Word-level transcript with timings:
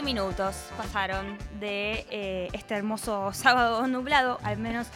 20 0.00 0.14
minutos 0.14 0.56
pasaron 0.78 1.36
de 1.58 2.06
eh, 2.10 2.48
este 2.54 2.74
hermoso 2.74 3.30
sábado 3.34 3.86
nublado, 3.86 4.38
al 4.42 4.56
menos 4.56 4.86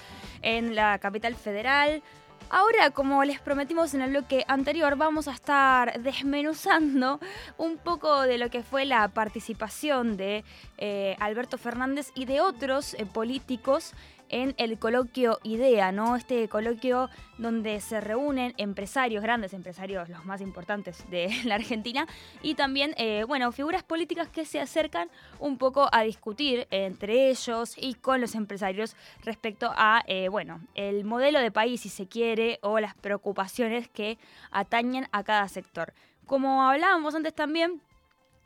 en 0.41 0.75
la 0.75 0.99
capital 0.99 1.35
federal. 1.35 2.03
Ahora, 2.49 2.91
como 2.91 3.23
les 3.25 3.39
prometimos 3.39 3.93
en 3.93 4.01
el 4.01 4.11
bloque 4.11 4.45
anterior, 4.49 4.97
vamos 4.97 5.29
a 5.29 5.33
estar 5.33 6.01
desmenuzando 6.01 7.21
un 7.59 7.77
poco 7.77 8.23
de 8.23 8.39
lo 8.39 8.49
que 8.49 8.63
fue 8.63 8.87
la 8.87 9.09
participación 9.09 10.17
de 10.17 10.43
eh, 10.79 11.17
Alberto 11.21 11.59
Fernández 11.59 12.11
y 12.15 12.25
de 12.25 12.41
otros 12.41 12.95
eh, 12.95 13.05
políticos 13.05 13.93
en 14.35 14.53
el 14.57 14.81
coloquio 14.81 15.39
IDEA, 15.45 15.93
¿no? 15.93 16.17
Este 16.17 16.49
coloquio 16.49 17.09
donde 17.39 17.81
se 17.81 18.01
reúnen 18.01 18.53
empresarios, 18.57 19.23
grandes 19.23 19.53
empresarios, 19.53 20.09
los 20.09 20.25
más 20.25 20.41
importantes 20.41 21.09
de 21.09 21.31
la 21.45 21.55
Argentina, 21.55 22.09
y 22.43 22.57
también, 22.57 22.95
eh, 22.97 23.23
bueno, 23.29 23.53
figuras 23.53 23.85
políticas 23.85 24.29
que 24.29 24.45
se 24.45 24.59
acercan 24.59 25.09
un 25.39 25.57
poco 25.57 25.89
a 25.93 26.03
discutir 26.03 26.67
entre 26.73 27.31
ellos 27.31 27.77
y 27.79 27.95
con 27.95 28.21
los 28.21 28.35
empresarios 28.35 28.97
respecto 29.23 29.73
a, 29.77 30.03
eh, 30.09 30.29
bueno, 30.29 30.61
el 30.75 31.05
modelo 31.05 31.39
de 31.39 31.53
país, 31.53 31.83
si 31.83 31.89
se 31.89 32.09
quiere, 32.09 32.59
o 32.63 32.81
las 32.81 32.97
preocupaciones 32.97 33.87
que 33.87 34.19
atañen 34.51 35.07
a 35.13 35.23
cada 35.23 35.47
sector. 35.47 35.95
Como 36.27 36.69
hablábamos 36.69 37.15
antes 37.15 37.35
también, 37.35 37.81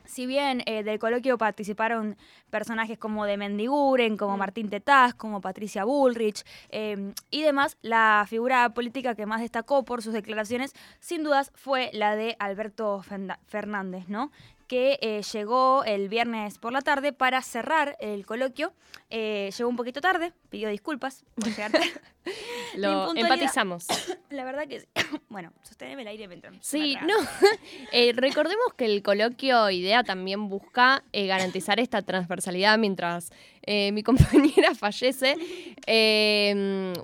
si 0.09 0.25
bien 0.25 0.63
eh, 0.65 0.83
del 0.83 0.97
coloquio 0.97 1.37
participaron 1.37 2.17
personajes 2.49 2.97
como 2.97 3.25
de 3.25 3.37
Mendiguren, 3.37 4.17
como 4.17 4.35
mm. 4.35 4.39
Martín 4.39 4.69
Tetaz, 4.69 5.13
como 5.13 5.39
Patricia 5.39 5.83
Bullrich 5.83 6.43
em, 6.69 7.13
y 7.29 7.43
demás, 7.43 7.77
la 7.83 8.25
figura 8.27 8.67
política 8.73 9.13
que 9.13 9.27
más 9.27 9.41
destacó 9.41 9.85
por 9.85 10.01
sus 10.01 10.13
declaraciones, 10.13 10.73
sin 10.99 11.23
dudas, 11.23 11.51
fue 11.53 11.91
la 11.93 12.15
de 12.15 12.35
Alberto 12.39 13.03
Fernández, 13.45 14.09
¿no? 14.09 14.31
Que 14.69 14.99
eh, 15.01 15.23
llegó 15.33 15.83
el 15.83 16.09
viernes 16.09 16.59
por 16.59 16.71
la 16.71 16.81
tarde 16.81 17.11
para 17.11 17.41
cerrar 17.41 17.97
el 17.99 18.23
coloquio. 18.23 18.71
Eh, 19.09 19.49
llegó 19.57 19.67
un 19.67 19.75
poquito 19.75 19.99
tarde, 19.99 20.31
pidió 20.49 20.69
disculpas 20.69 21.25
por 21.33 21.47
llegar 21.47 21.71
Lo 22.77 23.15
empatizamos. 23.15 23.87
La 24.29 24.45
verdad 24.45 24.67
que 24.67 24.81
sí. 24.81 24.87
Bueno, 25.29 25.51
sosteneme 25.63 26.03
el 26.03 26.09
aire 26.09 26.27
mientras. 26.27 26.55
Sí, 26.61 26.95
no. 27.01 27.15
Eh, 27.91 28.13
recordemos 28.15 28.73
que 28.77 28.85
el 28.85 29.01
coloquio 29.01 29.69
IDEA 29.71 30.03
también 30.03 30.47
busca 30.49 31.03
garantizar 31.11 31.79
esta 31.79 32.03
transversalidad 32.03 32.77
mientras 32.77 33.31
mi 33.67 34.03
compañera 34.03 34.75
fallece. 34.75 35.35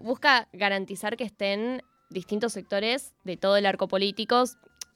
busca 0.02 0.48
garantizar 0.54 1.18
que 1.18 1.24
estén 1.24 1.82
distintos 2.12 2.54
sectores 2.54 3.16
de 3.24 3.38
todo 3.38 3.58
el 3.58 3.66
arco 3.66 3.88
político, 3.88 4.44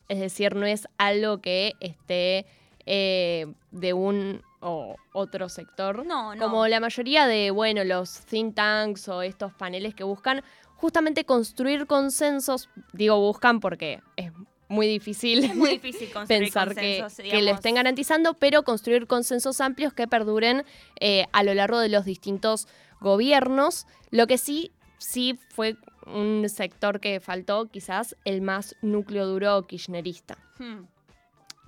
es 0.08 0.20
decir, 0.20 0.56
no 0.56 0.68
es 0.68 0.88
algo 0.98 1.40
que 1.42 1.74
esté 1.80 2.46
eh, 2.92 3.46
de 3.70 3.94
un 3.94 4.42
o 4.62 4.96
otro 5.14 5.48
sector. 5.48 6.04
No, 6.08 6.34
no. 6.34 6.44
Como 6.44 6.68
la 6.68 6.80
mayoría 6.80 7.28
de, 7.28 7.52
bueno, 7.52 7.84
los 7.84 8.22
think 8.22 8.56
tanks 8.56 9.08
o 9.08 9.22
estos 9.22 9.54
paneles 9.54 9.94
que 9.94 10.04
buscan 10.04 10.44
justamente 10.76 11.24
construir 11.24 11.86
consensos, 11.86 12.68
digo 12.92 13.20
buscan 13.20 13.60
porque 13.60 14.02
es 14.16 14.32
muy 14.70 14.88
difícil, 14.88 15.54
muy 15.54 15.70
difícil 15.80 16.10
pensar 16.28 16.74
que, 16.74 17.06
que, 17.30 17.42
lo 17.44 17.52
estén 17.52 17.76
garantizando, 17.76 18.34
pero 18.34 18.64
construir 18.64 19.06
consensos 19.06 19.62
amplios 19.62 19.94
que 19.94 20.08
perduren 20.08 20.66
eh, 21.00 21.28
a 21.32 21.44
lo 21.44 21.54
largo 21.54 21.78
de 21.78 21.90
los 21.90 22.06
distintos 22.06 22.68
gobiernos. 23.02 23.86
Lo 24.10 24.26
que 24.26 24.40
sí, 24.40 24.72
sí 24.98 25.40
fue 25.50 25.76
un 26.08 26.50
sector 26.50 27.00
que 27.00 27.20
faltó, 27.20 27.68
quizás 27.68 28.16
el 28.26 28.42
más 28.42 28.76
núcleo 28.82 29.28
duro 29.28 29.68
kirchnerista. 29.68 30.40
Hmm. 30.58 30.86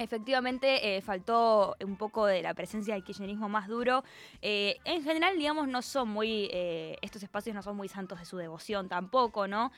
Efectivamente, 0.01 0.97
eh, 0.97 1.01
faltó 1.01 1.75
un 1.83 1.95
poco 1.95 2.25
de 2.25 2.41
la 2.41 2.55
presencia 2.55 2.95
del 2.95 3.03
kirchnerismo 3.03 3.49
más 3.49 3.67
duro. 3.67 4.03
Eh, 4.41 4.79
en 4.83 5.03
general, 5.03 5.37
digamos, 5.37 5.67
no 5.67 5.83
son 5.83 6.09
muy. 6.09 6.49
Eh, 6.51 6.97
estos 7.01 7.21
espacios 7.21 7.55
no 7.55 7.61
son 7.61 7.77
muy 7.77 7.87
santos 7.87 8.19
de 8.19 8.25
su 8.25 8.37
devoción 8.37 8.89
tampoco, 8.89 9.47
¿no? 9.47 9.71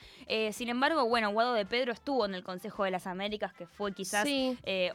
sin 0.52 0.70
embargo, 0.70 1.06
bueno, 1.08 1.32
Guado 1.32 1.54
de 1.54 1.66
Pedro 1.66 1.92
estuvo 1.92 2.26
en 2.26 2.34
el 2.34 2.44
Consejo 2.44 2.84
de 2.84 2.92
las 2.92 3.08
Américas, 3.08 3.54
que 3.54 3.68
fue 3.68 3.94
quizás 3.94 4.28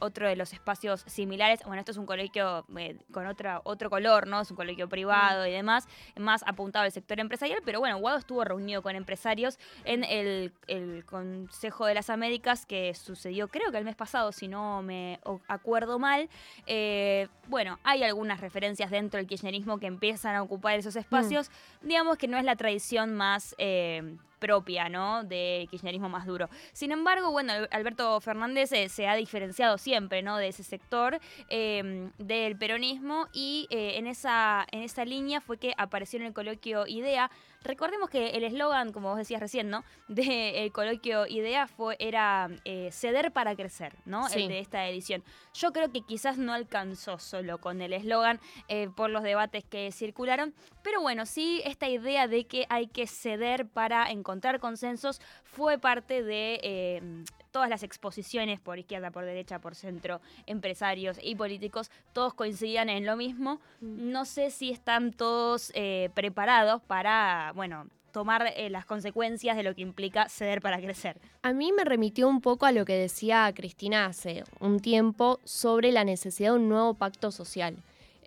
otro 0.00 0.28
de 0.28 0.36
los 0.36 0.52
espacios 0.52 1.02
similares. 1.06 1.60
Bueno, 1.64 1.80
esto 1.80 1.92
es 1.92 1.98
un 1.98 2.06
colegio 2.06 2.64
con 3.12 3.26
otra, 3.26 3.60
otro 3.64 3.90
color, 3.90 4.26
¿no? 4.26 4.40
Es 4.40 4.50
un 4.50 4.56
colegio 4.56 4.88
privado 4.88 5.46
y 5.46 5.52
demás, 5.52 5.86
más 6.16 6.42
apuntado 6.46 6.84
al 6.84 6.92
sector 6.92 7.20
empresarial, 7.20 7.60
pero 7.64 7.80
bueno, 7.80 7.98
Guado 7.98 8.18
estuvo 8.18 8.42
reunido 8.44 8.82
con 8.82 8.96
empresarios 8.96 9.58
en 9.84 10.04
el, 10.04 10.52
el 10.66 11.04
Consejo 11.04 11.86
de 11.86 11.94
las 11.94 12.10
Américas 12.10 12.66
que 12.66 12.94
sucedió, 12.94 13.48
creo 13.48 13.70
que 13.70 13.78
el 13.78 13.84
mes 13.84 13.96
pasado, 13.96 14.32
si 14.32 14.48
no 14.48 14.82
me 14.82 15.17
acuerdo 15.46 15.98
mal, 15.98 16.28
eh, 16.66 17.28
bueno, 17.48 17.78
hay 17.84 18.02
algunas 18.02 18.40
referencias 18.40 18.90
dentro 18.90 19.18
del 19.18 19.26
kirchnerismo 19.26 19.78
que 19.78 19.86
empiezan 19.86 20.34
a 20.34 20.42
ocupar 20.42 20.78
esos 20.78 20.96
espacios. 20.96 21.50
Mm. 21.82 21.88
Digamos 21.88 22.18
que 22.18 22.28
no 22.28 22.38
es 22.38 22.44
la 22.44 22.56
tradición 22.56 23.14
más 23.14 23.54
eh, 23.58 24.16
propia, 24.38 24.88
¿no? 24.88 25.24
De 25.24 25.66
kirchnerismo 25.70 26.08
más 26.08 26.26
duro. 26.26 26.48
Sin 26.72 26.92
embargo, 26.92 27.30
bueno, 27.30 27.52
Alberto 27.70 28.20
Fernández 28.20 28.72
eh, 28.72 28.88
se 28.88 29.06
ha 29.06 29.14
diferenciado 29.14 29.78
siempre, 29.78 30.22
¿no? 30.22 30.36
De 30.36 30.48
ese 30.48 30.62
sector 30.62 31.20
del 31.48 32.56
peronismo 32.58 33.28
y 33.32 33.66
en, 33.70 34.06
esa, 34.06 34.66
en 34.70 34.82
esa 34.82 35.04
línea 35.04 35.40
fue 35.40 35.58
que 35.58 35.74
apareció 35.76 36.18
en 36.18 36.26
el 36.26 36.32
coloquio 36.32 36.86
IDEA 36.86 37.30
Recordemos 37.64 38.08
que 38.08 38.30
el 38.30 38.44
eslogan, 38.44 38.92
como 38.92 39.08
vos 39.08 39.18
decías 39.18 39.40
recién, 39.40 39.68
¿no? 39.68 39.84
Del 40.08 40.72
coloquio 40.72 41.26
IDEA 41.26 41.66
fue, 41.66 41.96
era 41.98 42.48
eh, 42.64 42.90
ceder 42.92 43.32
para 43.32 43.56
crecer, 43.56 43.94
¿no? 44.04 44.28
El 44.28 44.48
de 44.48 44.60
esta 44.60 44.88
edición. 44.88 45.24
Yo 45.54 45.72
creo 45.72 45.90
que 45.90 46.02
quizás 46.02 46.38
no 46.38 46.52
alcanzó 46.52 47.18
solo 47.18 47.58
con 47.58 47.82
el 47.82 47.92
eslogan 47.92 48.40
eh, 48.68 48.88
por 48.94 49.10
los 49.10 49.22
debates 49.22 49.64
que 49.64 49.90
circularon, 49.90 50.54
pero 50.82 51.00
bueno, 51.00 51.26
sí, 51.26 51.60
esta 51.64 51.88
idea 51.88 52.28
de 52.28 52.46
que 52.46 52.66
hay 52.68 52.86
que 52.86 53.06
ceder 53.06 53.66
para 53.66 54.10
encontrar 54.10 54.27
consensos 54.60 55.20
fue 55.44 55.78
parte 55.78 56.22
de 56.22 56.60
eh, 56.62 57.02
todas 57.50 57.70
las 57.70 57.82
exposiciones 57.82 58.60
por 58.60 58.78
izquierda, 58.78 59.10
por 59.10 59.24
derecha, 59.24 59.58
por 59.58 59.74
centro, 59.74 60.20
empresarios 60.46 61.18
y 61.22 61.34
políticos, 61.34 61.90
todos 62.12 62.34
coincidían 62.34 62.88
en 62.88 63.06
lo 63.06 63.16
mismo. 63.16 63.60
Mm. 63.80 64.12
No 64.12 64.24
sé 64.24 64.50
si 64.50 64.70
están 64.70 65.12
todos 65.12 65.72
eh, 65.74 66.10
preparados 66.14 66.82
para, 66.82 67.52
bueno, 67.54 67.86
tomar 68.12 68.52
eh, 68.56 68.70
las 68.70 68.84
consecuencias 68.84 69.56
de 69.56 69.62
lo 69.62 69.74
que 69.74 69.82
implica 69.82 70.28
ceder 70.28 70.60
para 70.60 70.78
crecer. 70.78 71.20
A 71.42 71.52
mí 71.52 71.72
me 71.72 71.84
remitió 71.84 72.28
un 72.28 72.40
poco 72.40 72.66
a 72.66 72.72
lo 72.72 72.84
que 72.84 72.94
decía 72.94 73.50
Cristina 73.54 74.06
hace 74.06 74.44
un 74.60 74.80
tiempo 74.80 75.40
sobre 75.44 75.92
la 75.92 76.04
necesidad 76.04 76.52
de 76.52 76.58
un 76.58 76.68
nuevo 76.68 76.94
pacto 76.94 77.30
social. 77.30 77.76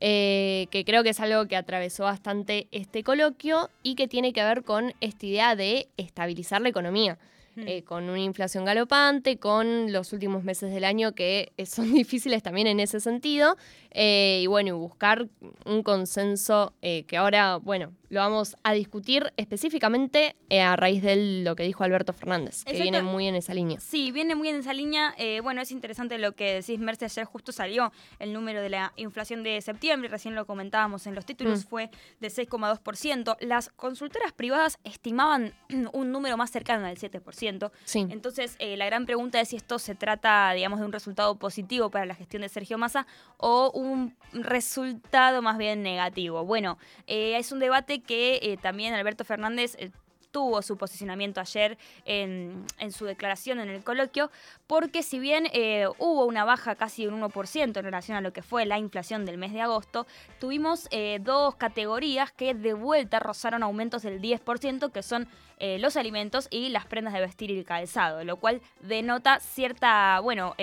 Eh, 0.03 0.67
que 0.71 0.83
creo 0.83 1.03
que 1.03 1.11
es 1.11 1.19
algo 1.19 1.47
que 1.47 1.55
atravesó 1.55 2.03
bastante 2.03 2.67
este 2.71 3.03
coloquio 3.03 3.69
y 3.83 3.95
que 3.95 4.07
tiene 4.07 4.33
que 4.33 4.43
ver 4.43 4.63
con 4.63 4.93
esta 4.99 5.25
idea 5.25 5.55
de 5.55 5.87
estabilizar 5.97 6.61
la 6.61 6.69
economía. 6.69 7.17
Eh, 7.57 7.83
con 7.83 8.09
una 8.09 8.19
inflación 8.19 8.63
galopante, 8.63 9.37
con 9.37 9.91
los 9.91 10.13
últimos 10.13 10.43
meses 10.45 10.73
del 10.73 10.85
año 10.85 11.11
que 11.11 11.51
eh, 11.57 11.65
son 11.65 11.91
difíciles 11.93 12.41
también 12.41 12.67
en 12.67 12.79
ese 12.79 13.01
sentido, 13.01 13.57
eh, 13.91 14.39
y 14.41 14.47
bueno, 14.47 14.77
buscar 14.77 15.27
un 15.65 15.83
consenso 15.83 16.73
que 16.81 17.17
ahora, 17.17 17.57
bueno, 17.57 17.91
lo 18.11 18.19
vamos 18.19 18.57
a 18.63 18.73
discutir 18.73 19.31
específicamente 19.37 20.35
eh, 20.49 20.59
a 20.59 20.75
raíz 20.75 21.01
de 21.01 21.43
lo 21.43 21.55
que 21.55 21.63
dijo 21.63 21.85
Alberto 21.85 22.11
Fernández, 22.11 22.65
que 22.65 22.73
viene 22.73 23.01
muy 23.01 23.25
en 23.25 23.35
esa 23.35 23.53
línea. 23.53 23.79
Sí, 23.79 24.11
viene 24.11 24.35
muy 24.35 24.49
en 24.49 24.57
esa 24.57 24.73
línea. 24.73 25.15
Eh, 25.17 25.39
bueno, 25.39 25.61
es 25.61 25.71
interesante 25.71 26.17
lo 26.17 26.33
que 26.33 26.55
decís, 26.55 26.77
Merce. 26.77 27.05
Ayer 27.05 27.23
justo 27.23 27.53
salió 27.53 27.93
el 28.19 28.33
número 28.33 28.61
de 28.61 28.69
la 28.69 28.91
inflación 28.97 29.43
de 29.43 29.61
septiembre, 29.61 30.09
recién 30.09 30.35
lo 30.35 30.45
comentábamos 30.45 31.07
en 31.07 31.15
los 31.15 31.25
títulos, 31.25 31.63
mm. 31.63 31.69
fue 31.69 31.89
de 32.19 32.27
6,2%. 32.27 33.37
Las 33.39 33.69
consultoras 33.69 34.33
privadas 34.33 34.77
estimaban 34.83 35.53
un 35.93 36.11
número 36.11 36.35
más 36.35 36.51
cercano 36.51 36.85
al 36.85 36.97
7%. 36.97 37.71
Sí. 37.85 38.07
Entonces, 38.09 38.57
eh, 38.59 38.75
la 38.75 38.87
gran 38.87 39.05
pregunta 39.05 39.39
es 39.39 39.47
si 39.47 39.55
esto 39.55 39.79
se 39.79 39.95
trata, 39.95 40.51
digamos, 40.51 40.79
de 40.81 40.85
un 40.85 40.91
resultado 40.91 41.35
positivo 41.35 41.89
para 41.89 42.05
la 42.05 42.15
gestión 42.15 42.41
de 42.41 42.49
Sergio 42.49 42.77
Massa 42.77 43.07
o 43.37 43.71
un 43.73 44.17
resultado 44.33 45.41
más 45.41 45.57
bien 45.57 45.81
negativo. 45.81 46.43
Bueno, 46.43 46.77
es 47.07 47.53
un 47.53 47.59
debate 47.59 48.00
que 48.01 48.39
eh, 48.41 48.57
también 48.57 48.93
Alberto 48.93 49.25
Fernández 49.25 49.75
eh, 49.77 49.91
tuvo 50.31 50.61
su 50.61 50.77
posicionamiento 50.77 51.41
ayer 51.41 51.77
en, 52.05 52.65
su 52.91 53.05
declaración 53.05 53.59
en 53.59 53.69
el 53.69 53.83
coloquio, 53.83 54.31
porque 54.65 55.03
si 55.03 55.19
bien 55.19 55.47
eh, 55.51 55.87
hubo 55.97 56.25
una 56.25 56.45
baja 56.45 56.75
casi 56.75 57.05
de 57.05 57.11
un 57.11 57.21
1% 57.21 57.77
en 57.77 57.83
relación 57.83 58.17
a 58.17 58.21
lo 58.21 58.31
que 58.31 58.41
fue 58.41 58.65
la 58.65 58.79
inflación 58.79 59.25
del 59.25 59.37
mes 59.37 59.51
de 59.51 59.59
agosto, 59.59 60.07
tuvimos 60.39 60.87
dos 61.19 61.55
categorías 61.55 62.31
que 62.31 62.53
de 62.53 62.73
vuelta 62.73 63.19
rozaron 63.19 63.61
aumentos 63.61 64.03
del 64.03 64.21
10%, 64.21 64.91
que 64.93 65.03
son 65.03 65.27
los 65.59 65.97
alimentos 65.97 66.47
y 66.49 66.69
las 66.69 66.85
prendas 66.85 67.13
de 67.13 67.19
vestir 67.19 67.51
y 67.51 67.59
el 67.59 67.65
calzado, 67.65 68.23
lo 68.23 68.37
cual 68.37 68.61
denota 68.79 69.41
cierta, 69.41 70.21
bueno, 70.21 70.55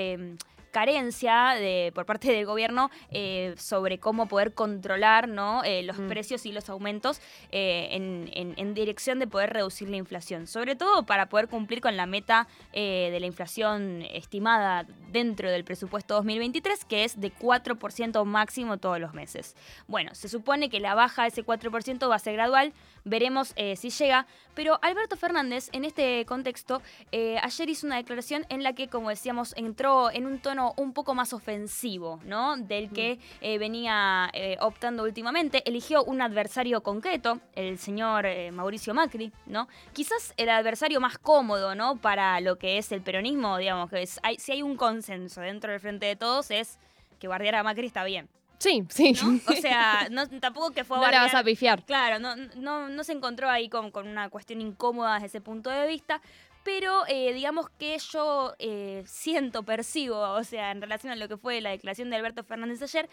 carencia 0.70 1.54
de, 1.58 1.92
por 1.94 2.06
parte 2.06 2.30
del 2.32 2.46
gobierno 2.46 2.90
eh, 3.10 3.54
sobre 3.58 3.98
cómo 3.98 4.26
poder 4.26 4.54
controlar 4.54 5.28
¿no? 5.28 5.62
Eh, 5.64 5.82
los 5.82 5.98
Mm. 5.98 6.08
precios 6.08 6.46
y 6.46 6.52
los 6.52 6.68
aumentos 6.68 7.20
eh, 7.50 7.88
en, 7.92 8.30
en- 8.34 8.54
en 8.56 8.74
dirección 8.74 9.18
de 9.18 9.26
poder 9.26 9.52
reducir 9.52 9.88
la 9.88 9.96
inflación. 9.96 10.46
Sobre 10.46 10.76
todo 10.76 11.04
para 11.04 11.28
poder 11.28 11.48
cumplir 11.48 11.80
con 11.80 11.96
la 11.96 12.06
meta 12.06 12.46
de 12.72 13.16
la 13.20 13.26
inflación 13.26 14.02
estimada 14.10 14.86
dentro 15.10 15.50
del 15.50 15.64
presupuesto 15.64 16.14
2023, 16.14 16.84
que 16.84 17.04
es 17.04 17.20
de 17.20 17.32
4% 17.32 18.24
máximo 18.24 18.76
todos 18.78 18.98
los 19.00 19.14
meses. 19.14 19.56
Bueno, 19.86 20.14
se 20.14 20.28
supone 20.28 20.68
que 20.70 20.80
la 20.80 20.94
baja 20.94 21.22
de 21.22 21.28
ese 21.28 21.44
4% 21.44 22.08
va 22.08 22.14
a 22.16 22.18
ser 22.18 22.34
gradual, 22.34 22.72
veremos 23.04 23.54
si 23.76 23.90
llega, 23.90 24.26
pero 24.54 24.78
Alberto 24.82 25.16
Fernández 25.16 25.68
en 25.72 25.84
este 25.84 26.24
contexto 26.26 26.82
ayer 27.12 27.68
hizo 27.70 27.86
una 27.86 27.96
declaración 27.96 28.44
en 28.48 28.62
la 28.62 28.72
que, 28.74 28.88
como 28.88 29.08
decíamos, 29.10 29.54
entró 29.56 30.10
en 30.10 30.26
un 30.26 30.38
tono 30.38 30.57
un 30.76 30.92
poco 30.92 31.14
más 31.14 31.32
ofensivo, 31.32 32.20
¿no? 32.24 32.56
Del 32.56 32.90
que 32.90 33.18
eh, 33.40 33.58
venía 33.58 34.30
eh, 34.32 34.56
optando 34.60 35.04
últimamente. 35.04 35.62
Eligió 35.68 36.04
un 36.04 36.20
adversario 36.20 36.82
concreto, 36.82 37.40
el 37.54 37.78
señor 37.78 38.26
eh, 38.26 38.50
Mauricio 38.50 38.94
Macri, 38.94 39.32
¿no? 39.46 39.68
Quizás 39.92 40.34
el 40.36 40.48
adversario 40.48 41.00
más 41.00 41.18
cómodo, 41.18 41.74
¿no? 41.74 41.96
Para 41.96 42.40
lo 42.40 42.56
que 42.56 42.78
es 42.78 42.92
el 42.92 43.02
peronismo, 43.02 43.58
digamos, 43.58 43.90
que 43.90 44.02
es, 44.02 44.20
hay, 44.22 44.38
si 44.38 44.52
hay 44.52 44.62
un 44.62 44.76
consenso 44.76 45.40
dentro 45.40 45.70
del 45.70 45.80
frente 45.80 46.06
de 46.06 46.16
todos 46.16 46.50
es 46.50 46.78
que 47.18 47.28
bardear 47.28 47.56
a 47.56 47.62
Macri 47.62 47.86
está 47.86 48.04
bien, 48.04 48.28
Sí, 48.58 48.84
sí. 48.88 49.12
¿no? 49.22 49.40
O 49.46 49.56
sea, 49.56 50.08
no, 50.10 50.26
tampoco 50.26 50.72
que 50.72 50.84
fue 50.84 50.98
a 50.98 51.00
no 51.00 51.10
la 51.10 51.22
vas 51.22 51.34
a 51.34 51.44
pifiar. 51.44 51.84
Claro, 51.84 52.18
no, 52.18 52.34
no, 52.56 52.88
no 52.88 53.04
se 53.04 53.12
encontró 53.12 53.48
ahí 53.48 53.68
con, 53.68 53.90
con 53.90 54.08
una 54.08 54.28
cuestión 54.30 54.60
incómoda 54.60 55.14
desde 55.14 55.26
ese 55.26 55.40
punto 55.40 55.70
de 55.70 55.86
vista, 55.86 56.20
pero 56.68 57.04
eh, 57.08 57.32
digamos 57.32 57.70
que 57.78 57.96
yo 57.96 58.54
eh, 58.58 59.02
siento, 59.06 59.62
percibo, 59.62 60.18
o 60.18 60.44
sea, 60.44 60.70
en 60.70 60.82
relación 60.82 61.10
a 61.10 61.16
lo 61.16 61.26
que 61.26 61.38
fue 61.38 61.62
la 61.62 61.70
declaración 61.70 62.10
de 62.10 62.16
Alberto 62.16 62.44
Fernández 62.44 62.82
ayer, 62.82 63.08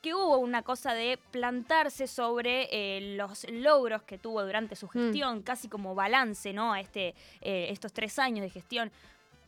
que 0.00 0.14
hubo 0.14 0.38
una 0.38 0.62
cosa 0.62 0.94
de 0.94 1.18
plantarse 1.32 2.06
sobre 2.06 2.68
eh, 2.70 3.16
los 3.16 3.50
logros 3.50 4.04
que 4.04 4.16
tuvo 4.16 4.44
durante 4.44 4.76
su 4.76 4.86
gestión, 4.86 5.42
casi 5.42 5.68
como 5.68 5.96
balance, 5.96 6.52
¿no? 6.52 6.72
A 6.72 6.78
este, 6.78 7.16
eh, 7.40 7.66
estos 7.70 7.92
tres 7.92 8.16
años 8.20 8.44
de 8.44 8.50
gestión. 8.50 8.92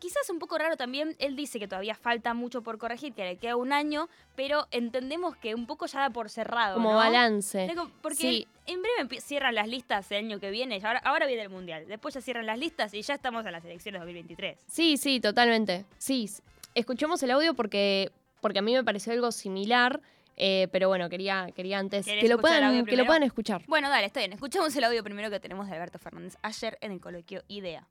Quizás 0.02 0.28
un 0.30 0.40
poco 0.40 0.58
raro 0.58 0.76
también, 0.76 1.14
él 1.20 1.36
dice 1.36 1.60
que 1.60 1.68
todavía 1.68 1.94
falta 1.94 2.34
mucho 2.34 2.60
por 2.60 2.76
corregir, 2.76 3.12
que 3.12 3.22
le 3.22 3.36
queda 3.36 3.54
un 3.54 3.72
año, 3.72 4.08
pero 4.34 4.66
entendemos 4.72 5.36
que 5.36 5.54
un 5.54 5.64
poco 5.64 5.86
ya 5.86 6.00
da 6.00 6.10
por 6.10 6.28
cerrado. 6.28 6.74
Como 6.74 6.90
¿no? 6.90 6.96
balance. 6.96 7.72
Porque 8.02 8.16
Sí. 8.16 8.48
en 8.66 8.82
breve 8.82 9.20
cierran 9.20 9.54
las 9.54 9.68
listas 9.68 10.10
el 10.10 10.24
año 10.24 10.40
que 10.40 10.50
viene. 10.50 10.80
Ahora, 10.82 10.98
ahora 11.04 11.26
viene 11.26 11.42
el 11.42 11.50
Mundial. 11.50 11.86
Después 11.86 12.14
ya 12.14 12.20
cierran 12.20 12.46
las 12.46 12.58
listas 12.58 12.92
y 12.94 13.02
ya 13.02 13.14
estamos 13.14 13.46
en 13.46 13.52
las 13.52 13.64
elecciones 13.64 14.00
2023. 14.00 14.58
Sí, 14.66 14.96
sí, 14.96 15.20
totalmente. 15.20 15.84
Sí, 15.98 16.28
escuchemos 16.74 17.22
el 17.22 17.30
audio 17.30 17.54
porque, 17.54 18.10
porque 18.40 18.58
a 18.58 18.62
mí 18.62 18.72
me 18.74 18.82
pareció 18.82 19.12
algo 19.12 19.30
similar, 19.30 20.00
eh, 20.36 20.66
pero 20.72 20.88
bueno, 20.88 21.08
quería, 21.10 21.46
quería 21.54 21.78
antes 21.78 22.06
¿Querés 22.06 22.24
que 22.24 22.28
lo, 22.28 22.40
puedan, 22.40 22.84
que 22.86 22.96
lo 22.96 23.06
puedan 23.06 23.22
escuchar. 23.22 23.62
Bueno, 23.68 23.88
dale, 23.88 24.06
está 24.06 24.18
bien. 24.18 24.32
Escuchamos 24.32 24.74
el 24.74 24.82
audio 24.82 25.04
primero 25.04 25.30
que 25.30 25.38
tenemos 25.38 25.68
de 25.68 25.74
Alberto 25.76 26.00
Fernández 26.00 26.36
ayer 26.42 26.76
en 26.80 26.90
el 26.90 27.00
coloquio 27.00 27.44
IDEA. 27.46 27.86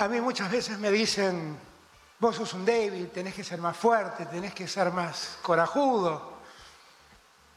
A 0.00 0.08
mí 0.08 0.18
muchas 0.18 0.50
veces 0.50 0.78
me 0.78 0.90
dicen, 0.90 1.58
vos 2.18 2.34
sos 2.34 2.54
un 2.54 2.64
débil, 2.64 3.10
tenés 3.10 3.34
que 3.34 3.44
ser 3.44 3.60
más 3.60 3.76
fuerte, 3.76 4.24
tenés 4.24 4.54
que 4.54 4.66
ser 4.66 4.90
más 4.90 5.36
corajudo. 5.42 6.38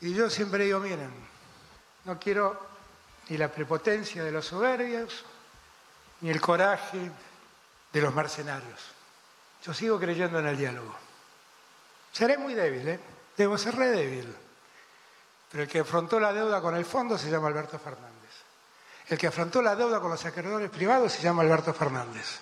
Y 0.02 0.14
yo 0.14 0.30
siempre 0.30 0.66
digo, 0.66 0.82
miren, 0.82 1.10
no 2.04 2.20
quiero 2.20 2.60
ni 3.30 3.38
la 3.38 3.48
prepotencia 3.48 4.26
de 4.26 4.32
los 4.34 4.46
soberbios, 4.46 5.24
ni 6.20 6.32
el 6.32 6.42
coraje 6.42 7.10
de 7.94 8.02
los 8.02 8.14
mercenarios. 8.14 8.92
Yo 9.64 9.74
sigo 9.74 9.98
creyendo 9.98 10.40
en 10.40 10.48
el 10.48 10.58
diálogo. 10.58 10.94
Seré 12.12 12.38
muy 12.38 12.56
débil, 12.56 12.90
¿eh? 12.90 13.00
Debo 13.38 13.58
ser 13.58 13.74
re 13.78 13.90
débil. 13.90 14.36
Pero 15.50 15.64
el 15.64 15.70
que 15.70 15.80
afrontó 15.80 16.20
la 16.20 16.34
deuda 16.34 16.60
con 16.60 16.76
el 16.76 16.84
fondo 16.84 17.18
se 17.18 17.32
llama 17.32 17.48
Alberto 17.48 17.80
Fernández. 17.80 18.13
El 19.08 19.18
que 19.18 19.28
afrontó 19.28 19.62
la 19.62 19.76
deuda 19.76 20.00
con 20.00 20.12
los 20.12 20.26
acreedores 20.26 20.70
privados 20.70 21.12
se 21.12 21.22
llama 21.22 21.42
Alberto 21.42 21.74
Fernández. 21.74 22.40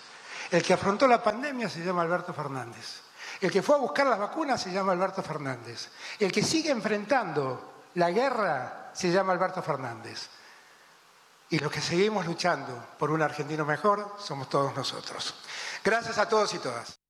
El 0.52 0.62
que 0.62 0.74
afrontó 0.74 1.08
la 1.08 1.24
pandemia 1.24 1.69
se 1.69 1.84
llama 1.84 2.02
Alberto 2.02 2.34
Fernández. 2.34 3.02
El 3.40 3.52
que 3.52 3.62
fue 3.62 3.75
a 3.75 3.80
buscar 3.80 4.06
las 4.06 4.19
vacunas 4.19 4.62
se 4.62 4.72
llama 4.72 4.92
Alberto 4.92 5.24
Fernández. 5.24 5.90
El 6.19 6.31
que 6.31 6.44
sigue 6.44 6.69
enfrentando 6.69 7.86
la 7.96 8.12
guerra 8.12 8.92
se 8.94 9.12
llama 9.12 9.34
Alberto 9.34 9.63
Fernández. 9.63 10.30
Y 11.50 11.60
los 11.60 11.72
que 11.72 11.81
seguimos 11.81 12.25
luchando 12.25 12.81
por 12.98 13.12
un 13.12 13.22
argentino 13.22 13.66
mejor 13.66 14.16
somos 14.19 14.48
todos 14.48 14.75
nosotros. 14.75 15.34
Gracias 15.84 16.18
a 16.18 16.30
todos 16.30 16.54
y 16.54 16.60
todas. 16.60 17.00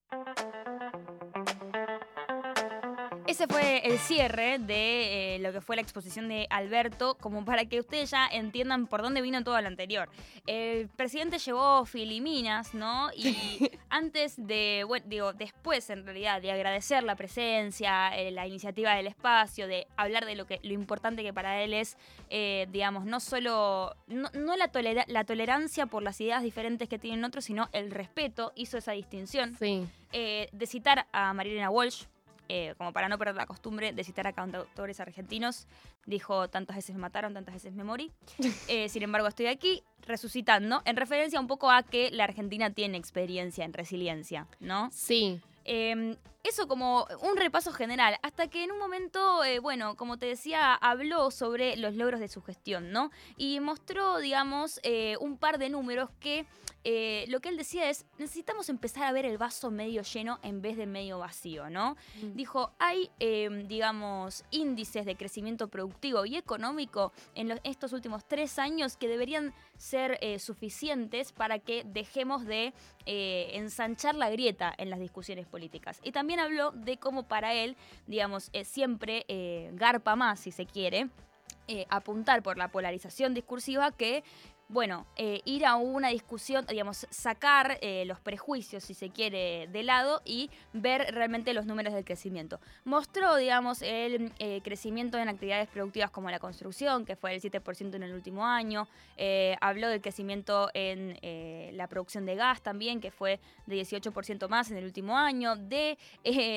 Ese 3.42 3.52
fue 3.52 3.80
el 3.88 3.98
cierre 3.98 4.60
de 4.60 5.36
eh, 5.38 5.40
lo 5.40 5.52
que 5.52 5.62
fue 5.62 5.76
la 5.76 5.82
exposición 5.82 6.28
de 6.30 6.46
Alberto, 6.52 7.16
como 7.20 7.44
para 7.44 7.66
que 7.66 7.80
ustedes 7.80 8.12
ya 8.12 8.28
entiendan 8.28 8.86
por 8.86 9.02
dónde 9.02 9.20
vino 9.24 9.44
todo 9.44 9.60
lo 9.60 9.68
anterior. 9.68 10.10
El 10.46 10.90
presidente 10.90 11.40
llevó 11.40 11.84
filiminas, 11.86 12.76
¿no? 12.76 13.10
Y 13.16 13.72
antes 13.90 14.36
de, 14.38 14.84
bueno, 14.88 15.08
digo, 15.10 15.34
después 15.34 15.90
en 15.90 16.06
realidad 16.06 16.40
de 16.40 16.52
agradecer 16.52 17.02
la 17.02 17.16
presencia, 17.16 18.16
eh, 18.16 18.30
la 18.30 18.46
iniciativa 18.46 18.94
del 18.94 19.08
espacio, 19.08 19.66
de 19.66 19.88
hablar 19.98 20.26
de 20.28 20.36
lo 20.36 20.46
que 20.46 20.60
lo 20.62 20.74
importante 20.74 21.24
que 21.24 21.34
para 21.34 21.64
él 21.64 21.74
es, 21.74 21.98
eh, 22.30 22.68
digamos, 22.72 23.06
no 23.06 23.20
solo, 23.20 23.96
no, 24.06 24.30
no 24.36 24.56
la, 24.56 24.68
tolera- 24.72 25.06
la 25.08 25.24
tolerancia 25.24 25.88
por 25.88 26.04
las 26.04 26.22
ideas 26.22 26.44
diferentes 26.44 26.88
que 26.88 27.00
tienen 27.00 27.24
otros, 27.24 27.46
sino 27.46 27.70
el 27.72 27.90
respeto, 27.90 28.52
hizo 28.56 28.78
esa 28.78 28.92
distinción 28.92 29.56
Sí. 29.58 29.88
eh, 30.12 30.48
de 30.52 30.68
citar 30.68 31.08
a 31.12 31.34
Marilena 31.34 31.72
Walsh, 31.72 32.04
eh, 32.54 32.76
como 32.78 32.92
para 32.92 33.08
no 33.08 33.18
perder 33.18 33.36
la 33.36 33.46
costumbre 33.46 33.94
de 33.94 34.04
citar 34.04 34.28
a 34.28 34.34
cantautores 34.34 35.00
argentinos. 35.00 35.68
Dijo, 36.06 36.50
tantas 36.50 36.76
veces 36.76 36.94
me 36.94 37.00
mataron, 37.00 37.34
tantas 37.34 37.56
veces 37.56 37.74
me 37.74 37.86
morí. 37.86 38.12
Eh, 38.68 38.90
sin 38.90 39.04
embargo, 39.04 39.28
estoy 39.28 39.48
aquí 39.48 39.84
resucitando, 40.02 40.82
en 40.86 40.96
referencia 40.96 41.40
un 41.40 41.48
poco 41.48 41.72
a 41.72 41.84
que 41.84 42.12
la 42.12 42.26
Argentina 42.26 42.70
tiene 42.72 42.98
experiencia 42.98 43.64
en 43.66 43.74
resiliencia, 43.74 44.48
¿no? 44.60 44.90
Sí. 44.92 45.42
Eh, 45.66 46.16
eso 46.44 46.68
como 46.68 47.06
un 47.22 47.38
repaso 47.38 47.72
general, 47.72 48.18
hasta 48.24 48.48
que 48.48 48.64
en 48.64 48.72
un 48.72 48.80
momento, 48.80 49.44
eh, 49.44 49.60
bueno, 49.60 49.96
como 49.96 50.18
te 50.18 50.26
decía, 50.26 50.74
habló 50.74 51.30
sobre 51.30 51.78
los 51.78 51.94
logros 51.96 52.20
de 52.20 52.28
su 52.28 52.42
gestión, 52.42 52.92
¿no? 52.92 53.12
Y 53.38 53.60
mostró, 53.60 54.18
digamos, 54.18 54.80
eh, 54.82 55.18
un 55.20 55.38
par 55.38 55.60
de 55.60 55.70
números 55.70 56.10
que 56.20 56.48
eh, 56.84 57.26
lo 57.28 57.42
que 57.42 57.50
él 57.50 57.58
decía 57.58 57.92
es, 57.92 58.08
necesitamos 58.18 58.70
empezar 58.70 59.04
a 59.04 59.12
ver 59.12 59.28
el 59.28 59.38
vaso 59.38 59.70
medio 59.70 60.02
lleno 60.02 60.40
en 60.42 60.64
vez 60.64 60.78
de 60.78 60.88
medio 60.88 61.20
vacío, 61.20 61.70
¿no? 61.70 61.96
Dijo, 62.34 62.72
hay, 62.80 63.12
eh, 63.20 63.48
digamos, 63.68 64.44
índices 64.50 65.06
de 65.06 65.16
crecimiento 65.16 65.68
productivo 65.68 66.26
y 66.26 66.38
económico 66.38 67.14
en 67.36 67.50
los- 67.50 67.60
estos 67.64 67.94
últimos 67.94 68.26
tres 68.28 68.58
años 68.58 68.98
que 68.98 69.08
deberían 69.08 69.54
ser 69.82 70.20
eh, 70.22 70.38
suficientes 70.38 71.32
para 71.32 71.58
que 71.58 71.84
dejemos 71.84 72.46
de 72.46 72.72
eh, 73.08 73.50
ensanchar 73.54 74.14
la 74.14 74.30
grieta 74.30 74.72
en 74.78 74.92
las 74.92 75.00
discusiones 75.00 75.48
políticas. 75.48 76.00
Y 76.04 76.12
también 76.12 76.40
habló 76.40 76.70
de 76.72 76.98
cómo 76.98 77.24
para 77.24 77.56
él, 77.56 77.76
digamos, 78.06 78.52
eh, 78.54 78.64
siempre 78.64 79.26
garpa 79.74 80.16
más, 80.16 80.40
si 80.40 80.52
se 80.52 80.66
quiere, 80.66 81.10
apuntar 81.90 82.44
por 82.44 82.58
la 82.58 82.68
polarización 82.68 83.34
discursiva 83.34 83.92
que 83.92 84.24
bueno, 84.72 85.06
eh, 85.18 85.42
ir 85.44 85.66
a 85.66 85.76
una 85.76 86.08
discusión, 86.10 86.66
digamos, 86.66 87.06
sacar 87.10 87.78
eh, 87.82 88.06
los 88.06 88.22
prejuicios, 88.22 88.86
si 88.86 88.94
se 88.94 89.10
quiere, 89.10 89.68
de 89.70 89.84
lado 89.84 90.22
y 90.24 90.50
ver 90.72 91.14
realmente 91.14 91.54
los 91.54 91.66
números 91.66 91.94
del 91.94 92.06
crecimiento. 92.06 92.62
Mostró, 92.86 93.36
digamos, 93.36 93.82
el 93.82 94.32
eh, 94.40 94.62
crecimiento 94.64 95.18
en 95.18 95.28
actividades 95.28 95.68
productivas 95.68 96.10
como 96.10 96.32
la 96.32 96.40
construcción, 96.40 97.04
que 97.04 97.18
fue 97.18 97.32
del 97.32 97.42
7% 97.42 97.96
en 97.96 98.04
el 98.04 98.14
último 98.14 98.46
año. 98.46 98.88
Habló 99.60 99.90
del 99.90 100.02
crecimiento 100.02 100.70
en 100.74 101.18
la 101.78 101.88
producción 101.88 102.26
de 102.26 102.36
gas 102.36 102.62
también, 102.62 103.02
que 103.02 103.12
fue 103.12 103.40
de 103.68 103.76
18% 103.76 104.48
más 104.48 104.72
en 104.72 104.78
el 104.78 104.86
último 104.86 105.18
año. 105.18 105.56
De 105.56 105.98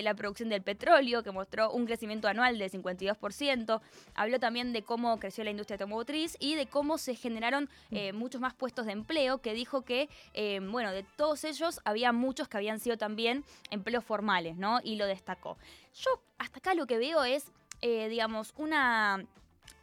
la 0.03 0.15
producción 0.15 0.49
del 0.49 0.63
petróleo, 0.63 1.23
que 1.23 1.31
mostró 1.31 1.71
un 1.73 1.85
crecimiento 1.85 2.29
anual 2.29 2.59
del 2.59 2.71
52%. 2.71 3.81
Habló 4.15 4.39
también 4.39 4.73
de 4.73 4.83
cómo 4.83 5.19
creció 5.19 5.45
la 5.45 5.51
industria 5.51 5.75
automotriz 5.75 6.37
y 6.41 6.55
de 6.55 6.67
cómo 6.67 6.97
se 6.97 7.15
generaron 7.15 7.69
eh, 8.09 8.13
muchos 8.13 8.41
más 8.41 8.55
puestos 8.55 8.87
de 8.87 8.93
empleo, 8.93 9.39
que 9.39 9.55
dijo 9.55 9.83
que, 9.83 10.09
eh, 10.33 10.61
bueno, 10.61 10.93
de 10.93 11.03
todos 11.17 11.45
ellos 11.45 11.81
había 11.85 12.13
muchos 12.13 12.49
que 12.49 12.57
habían 12.57 12.79
sido 12.81 12.97
también 12.97 13.45
empleos 13.71 14.05
formales, 14.05 14.57
¿no? 14.57 14.81
Y 14.83 14.97
lo 14.97 15.07
destacó. 15.07 15.57
Yo 15.95 16.11
hasta 16.39 16.59
acá 16.59 16.75
lo 16.75 16.87
que 16.87 16.99
veo 16.99 17.25
es, 17.25 17.51
eh, 17.81 18.09
digamos, 18.09 18.53
una 18.57 19.25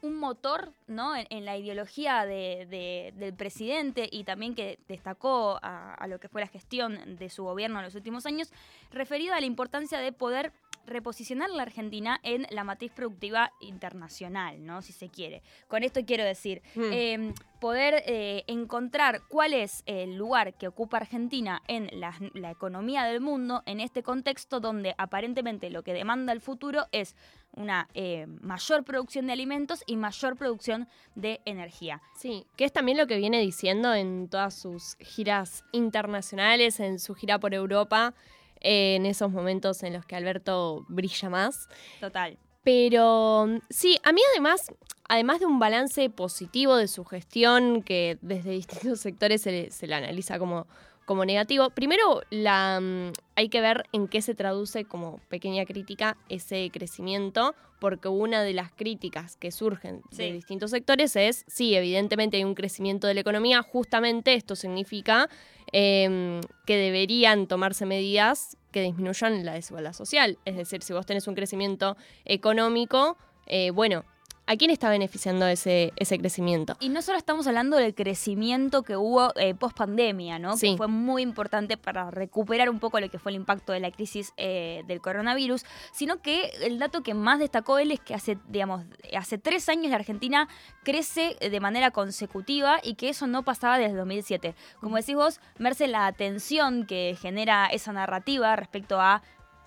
un 0.04 0.16
motor 0.16 0.74
¿no? 0.88 1.14
en, 1.16 1.46
la 1.46 1.58
ideología 1.58 2.26
de- 2.26 2.66
de- 2.68 3.14
del 3.18 3.34
presidente 3.36 4.08
y 4.12 4.24
también 4.24 4.56
que 4.56 4.80
destacó 4.88 5.60
a 5.62 6.06
lo 6.08 6.20
que 6.20 6.28
fue 6.28 6.42
la 6.42 6.48
gestión 6.48 7.18
de 7.18 7.30
su 7.30 7.44
gobierno 7.44 7.78
en 7.80 7.86
los 7.86 7.94
últimos 7.96 8.26
años, 8.26 8.52
referido 8.92 9.36
a 9.36 9.40
la 9.40 9.46
importancia 9.46 10.00
de 10.00 10.12
poder 10.12 10.54
reposicionar 10.86 11.50
la 11.50 11.64
Argentina 11.64 12.20
en 12.24 12.48
la 12.50 12.64
matriz 12.64 12.92
productiva 12.92 13.52
internacional, 13.62 14.66
¿no? 14.66 14.82
Si 14.82 14.94
se 14.94 15.10
quiere. 15.10 15.42
Con 15.68 15.84
esto 15.84 16.02
quiero 16.06 16.24
decir, 16.24 16.62
Mm. 16.76 16.82
eh, 16.94 17.34
poder 17.60 18.04
eh, 18.08 18.44
encontrar 18.48 19.22
cuál 19.30 19.54
es 19.54 19.84
el 19.86 20.16
lugar 20.18 20.56
que 20.56 20.68
ocupa 20.68 20.98
Argentina 20.98 21.62
en 21.68 21.90
la, 22.00 22.14
la 22.34 22.50
economía 22.50 23.04
del 23.04 23.22
mundo 23.22 23.62
en 23.66 23.80
este 23.80 24.02
contexto 24.02 24.60
donde 24.60 24.96
aparentemente 24.98 25.70
lo 25.70 25.84
que 25.84 25.94
demanda 25.94 26.34
el 26.34 26.42
futuro 26.42 26.88
es 26.92 27.16
una 27.54 27.88
eh, 27.94 28.26
mayor 28.42 28.84
producción 28.84 29.28
de 29.28 29.34
alimentos 29.34 29.84
y 29.86 29.98
mayor 29.98 30.38
producción 30.38 30.88
de 31.16 31.42
energía. 31.46 32.02
Sí, 32.16 32.48
que 32.56 32.64
es 32.66 32.72
también 32.74 32.98
lo 32.98 33.06
que 33.08 33.18
viene 33.18 33.40
diciendo 33.42 33.94
en 33.94 34.28
todas 34.30 34.56
sus 34.56 34.96
giras 35.00 35.64
internacionales, 35.72 36.80
en 36.80 36.98
su 36.98 37.14
gira 37.14 37.40
por 37.40 37.54
Europa, 37.54 38.14
eh, 38.62 38.96
en 38.96 39.06
esos 39.06 39.32
momentos 39.32 39.84
en 39.84 39.94
los 39.94 40.06
que 40.06 40.16
Alberto 40.16 40.86
brilla 40.88 41.30
más. 41.30 41.68
Total. 42.00 42.38
Pero 42.64 43.46
mm, 43.48 43.58
sí, 43.70 43.98
a 44.04 44.12
mí 44.12 44.22
además, 44.34 44.68
además 45.10 45.40
de 45.40 45.46
un 45.48 45.60
balance 45.60 46.10
positivo 46.10 46.76
de 46.78 46.88
su 46.88 47.04
gestión, 47.06 47.82
que 47.82 48.18
desde 48.22 48.52
distintos 48.52 49.00
sectores 49.00 49.42
se, 49.42 49.52
le- 49.52 49.72
se 49.72 49.88
la 49.88 49.98
analiza 49.98 50.38
como, 50.40 50.68
como 51.12 51.26
negativo, 51.26 51.72
primero 51.72 52.22
la, 52.30 52.80
mm, 52.80 53.12
hay 53.36 53.50
que 53.50 53.60
ver 53.60 53.84
en 53.92 54.08
qué 54.08 54.22
se 54.22 54.34
traduce 54.34 54.86
como 54.86 55.20
pequeña 55.28 55.66
crítica 55.66 56.16
ese 56.30 56.70
crecimiento, 56.72 57.54
porque 57.82 58.08
una 58.08 58.44
de 58.44 58.54
las 58.54 58.72
críticas 58.72 59.36
que 59.36 59.52
surgen 59.52 60.04
de 60.12 60.32
distintos 60.32 60.72
sectores 60.72 61.18
es, 61.18 61.44
sí, 61.48 61.76
evidentemente 61.76 62.38
hay 62.38 62.46
un 62.46 62.56
crecimiento 62.56 63.08
de 63.08 63.14
la 63.14 63.20
economía, 63.20 63.62
justamente 63.62 64.36
esto 64.36 64.56
significa 64.56 65.28
em, 65.74 66.40
que 66.66 66.78
deberían 66.78 67.46
tomarse 67.46 67.86
medidas 67.86 68.56
que 68.72 68.82
disminuyan 68.82 69.44
la 69.46 69.56
desigualdad 69.56 69.92
social. 69.92 70.38
Es 70.46 70.56
decir, 70.56 70.82
si 70.82 70.94
vos 70.94 71.06
tenés 71.06 71.28
un 71.28 71.36
crecimiento 71.36 71.98
económico, 72.24 73.18
eh, 73.48 73.72
bueno, 73.72 74.06
¿a 74.52 74.58
quién 74.58 74.70
está 74.70 74.90
beneficiando 74.90 75.48
ese, 75.48 75.94
ese 75.96 76.20
crecimiento? 76.20 76.76
Y 76.82 76.90
no 76.90 77.02
solo 77.02 77.18
estamos 77.18 77.48
hablando 77.48 77.78
del 77.78 77.96
crecimiento 77.96 78.84
que 78.84 78.98
hubo 78.98 79.32
eh, 79.38 79.56
post 79.56 79.78
pandemia, 79.78 80.40
¿no? 80.40 80.58
Sí. 80.58 80.72
Que 80.72 80.78
fue 80.78 80.88
muy 80.88 81.22
importante 81.22 81.78
para 81.78 82.12
recuperar 82.12 82.70
un 82.70 82.80
poco 82.80 83.00
lo 83.00 83.10
que 83.10 83.18
fue 83.18 83.32
el 83.32 83.38
impacto 83.38 83.72
de 83.72 83.80
la 83.80 83.92
crisis 83.92 84.34
eh, 84.36 84.84
del 84.88 85.00
coronavirus, 85.00 85.64
sino 85.94 86.22
que 86.22 86.52
el 86.64 86.80
dato 86.80 87.02
que 87.02 87.14
más 87.14 87.40
destacó 87.40 87.80
él 87.80 87.92
es 87.92 88.02
que 88.02 88.14
hace, 88.14 88.38
digamos, 88.50 88.84
hace 89.18 89.38
tres 89.38 89.70
años 89.70 89.90
la 89.90 89.96
Argentina 89.96 90.50
crece 90.84 91.38
de 91.40 91.60
manera 91.62 91.92
consecutiva 91.92 92.80
y 92.84 92.96
que 92.96 93.08
eso 93.08 93.28
no 93.28 93.44
pasaba 93.44 93.78
desde 93.78 93.96
2007. 93.96 94.56
Como 94.82 94.98
decís 94.98 95.16
vos, 95.16 95.40
Merce, 95.60 95.88
la 95.88 96.08
atención 96.08 96.86
que 96.86 97.16
genera 97.22 97.68
esa 97.68 97.94
narrativa 97.94 98.58
respecto 98.58 99.00
a 99.00 99.24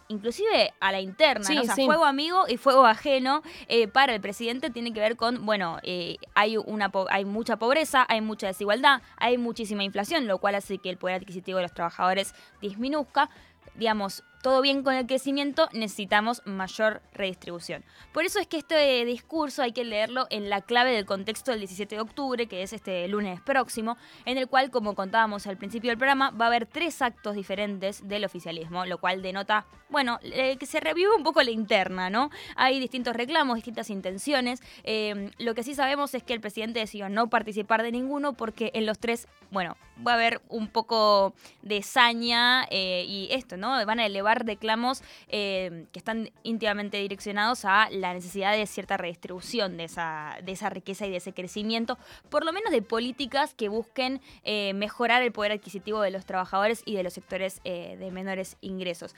inclusive 0.08 0.72
a 0.80 0.92
la 0.92 1.00
interna, 1.00 1.44
Sí, 1.44 1.54
¿no? 1.54 1.62
o 1.62 1.64
sea, 1.64 1.74
sí. 1.74 1.86
fuego 1.86 2.04
amigo 2.04 2.44
y 2.48 2.56
fuego 2.56 2.84
ajeno 2.86 3.42
eh, 3.68 3.88
para 3.88 4.14
el 4.14 4.20
presidente 4.20 4.70
tiene 4.70 4.92
que 4.92 5.00
ver 5.00 5.16
con, 5.16 5.44
bueno, 5.46 5.78
eh, 5.82 6.16
hay, 6.34 6.56
una, 6.56 6.90
po- 6.90 7.06
hay 7.10 7.24
mucha 7.24 7.56
pobreza, 7.56 8.04
hay 8.08 8.20
mucha 8.20 8.46
desigualdad, 8.48 9.00
hay 9.16 9.38
muchísima 9.38 9.82
inflación, 9.84 10.26
lo 10.26 10.38
cual 10.38 10.54
hace 10.56 10.78
que 10.78 10.90
el 10.90 10.98
poder 10.98 11.16
adquisitivo 11.16 11.56
de 11.58 11.62
los 11.62 11.72
trabajadores 11.74 12.34
disminuzca. 12.60 13.30
Digamos, 13.74 14.22
todo 14.44 14.60
bien 14.60 14.82
con 14.82 14.92
el 14.92 15.06
crecimiento, 15.06 15.70
necesitamos 15.72 16.42
mayor 16.44 17.00
redistribución. 17.14 17.82
Por 18.12 18.26
eso 18.26 18.38
es 18.38 18.46
que 18.46 18.58
este 18.58 19.02
discurso 19.06 19.62
hay 19.62 19.72
que 19.72 19.84
leerlo 19.84 20.26
en 20.28 20.50
la 20.50 20.60
clave 20.60 20.92
del 20.92 21.06
contexto 21.06 21.50
del 21.50 21.60
17 21.60 21.94
de 21.94 22.00
octubre, 22.02 22.46
que 22.46 22.62
es 22.62 22.74
este 22.74 23.08
lunes 23.08 23.40
próximo, 23.40 23.96
en 24.26 24.36
el 24.36 24.46
cual, 24.46 24.70
como 24.70 24.94
contábamos 24.94 25.46
al 25.46 25.56
principio 25.56 25.90
del 25.90 25.96
programa, 25.96 26.30
va 26.30 26.44
a 26.44 26.48
haber 26.48 26.66
tres 26.66 27.00
actos 27.00 27.34
diferentes 27.34 28.06
del 28.06 28.22
oficialismo, 28.22 28.84
lo 28.84 28.98
cual 28.98 29.22
denota, 29.22 29.64
bueno, 29.88 30.18
eh, 30.22 30.58
que 30.58 30.66
se 30.66 30.78
revive 30.78 31.16
un 31.16 31.22
poco 31.22 31.42
la 31.42 31.50
interna, 31.50 32.10
¿no? 32.10 32.30
Hay 32.54 32.78
distintos 32.80 33.16
reclamos, 33.16 33.56
distintas 33.56 33.88
intenciones. 33.88 34.60
Eh, 34.82 35.30
lo 35.38 35.54
que 35.54 35.62
sí 35.62 35.74
sabemos 35.74 36.14
es 36.14 36.22
que 36.22 36.34
el 36.34 36.42
presidente 36.42 36.80
decidió 36.80 37.08
no 37.08 37.30
participar 37.30 37.82
de 37.82 37.92
ninguno 37.92 38.34
porque 38.34 38.72
en 38.74 38.84
los 38.84 38.98
tres, 38.98 39.26
bueno, 39.50 39.78
va 40.06 40.12
a 40.12 40.14
haber 40.16 40.42
un 40.48 40.68
poco 40.68 41.32
de 41.62 41.82
saña 41.82 42.66
eh, 42.70 43.04
y 43.08 43.28
esto, 43.30 43.56
¿no? 43.56 43.84
Van 43.86 44.00
a 44.00 44.06
elevar 44.06 44.33
reclamos 44.34 45.02
eh, 45.28 45.86
que 45.92 45.98
están 45.98 46.30
íntimamente 46.42 46.98
direccionados 46.98 47.64
a 47.64 47.88
la 47.90 48.14
necesidad 48.14 48.52
de 48.52 48.66
cierta 48.66 48.96
redistribución 48.96 49.76
de 49.76 49.84
esa, 49.84 50.36
de 50.42 50.52
esa 50.52 50.70
riqueza 50.70 51.06
y 51.06 51.10
de 51.10 51.16
ese 51.16 51.32
crecimiento, 51.32 51.98
por 52.28 52.44
lo 52.44 52.52
menos 52.52 52.72
de 52.72 52.82
políticas 52.82 53.54
que 53.54 53.68
busquen 53.68 54.20
eh, 54.44 54.72
mejorar 54.74 55.22
el 55.22 55.32
poder 55.32 55.52
adquisitivo 55.52 56.00
de 56.00 56.10
los 56.10 56.24
trabajadores 56.24 56.82
y 56.84 56.94
de 56.94 57.02
los 57.02 57.12
sectores 57.12 57.60
eh, 57.64 57.96
de 57.98 58.10
menores 58.10 58.56
ingresos. 58.60 59.14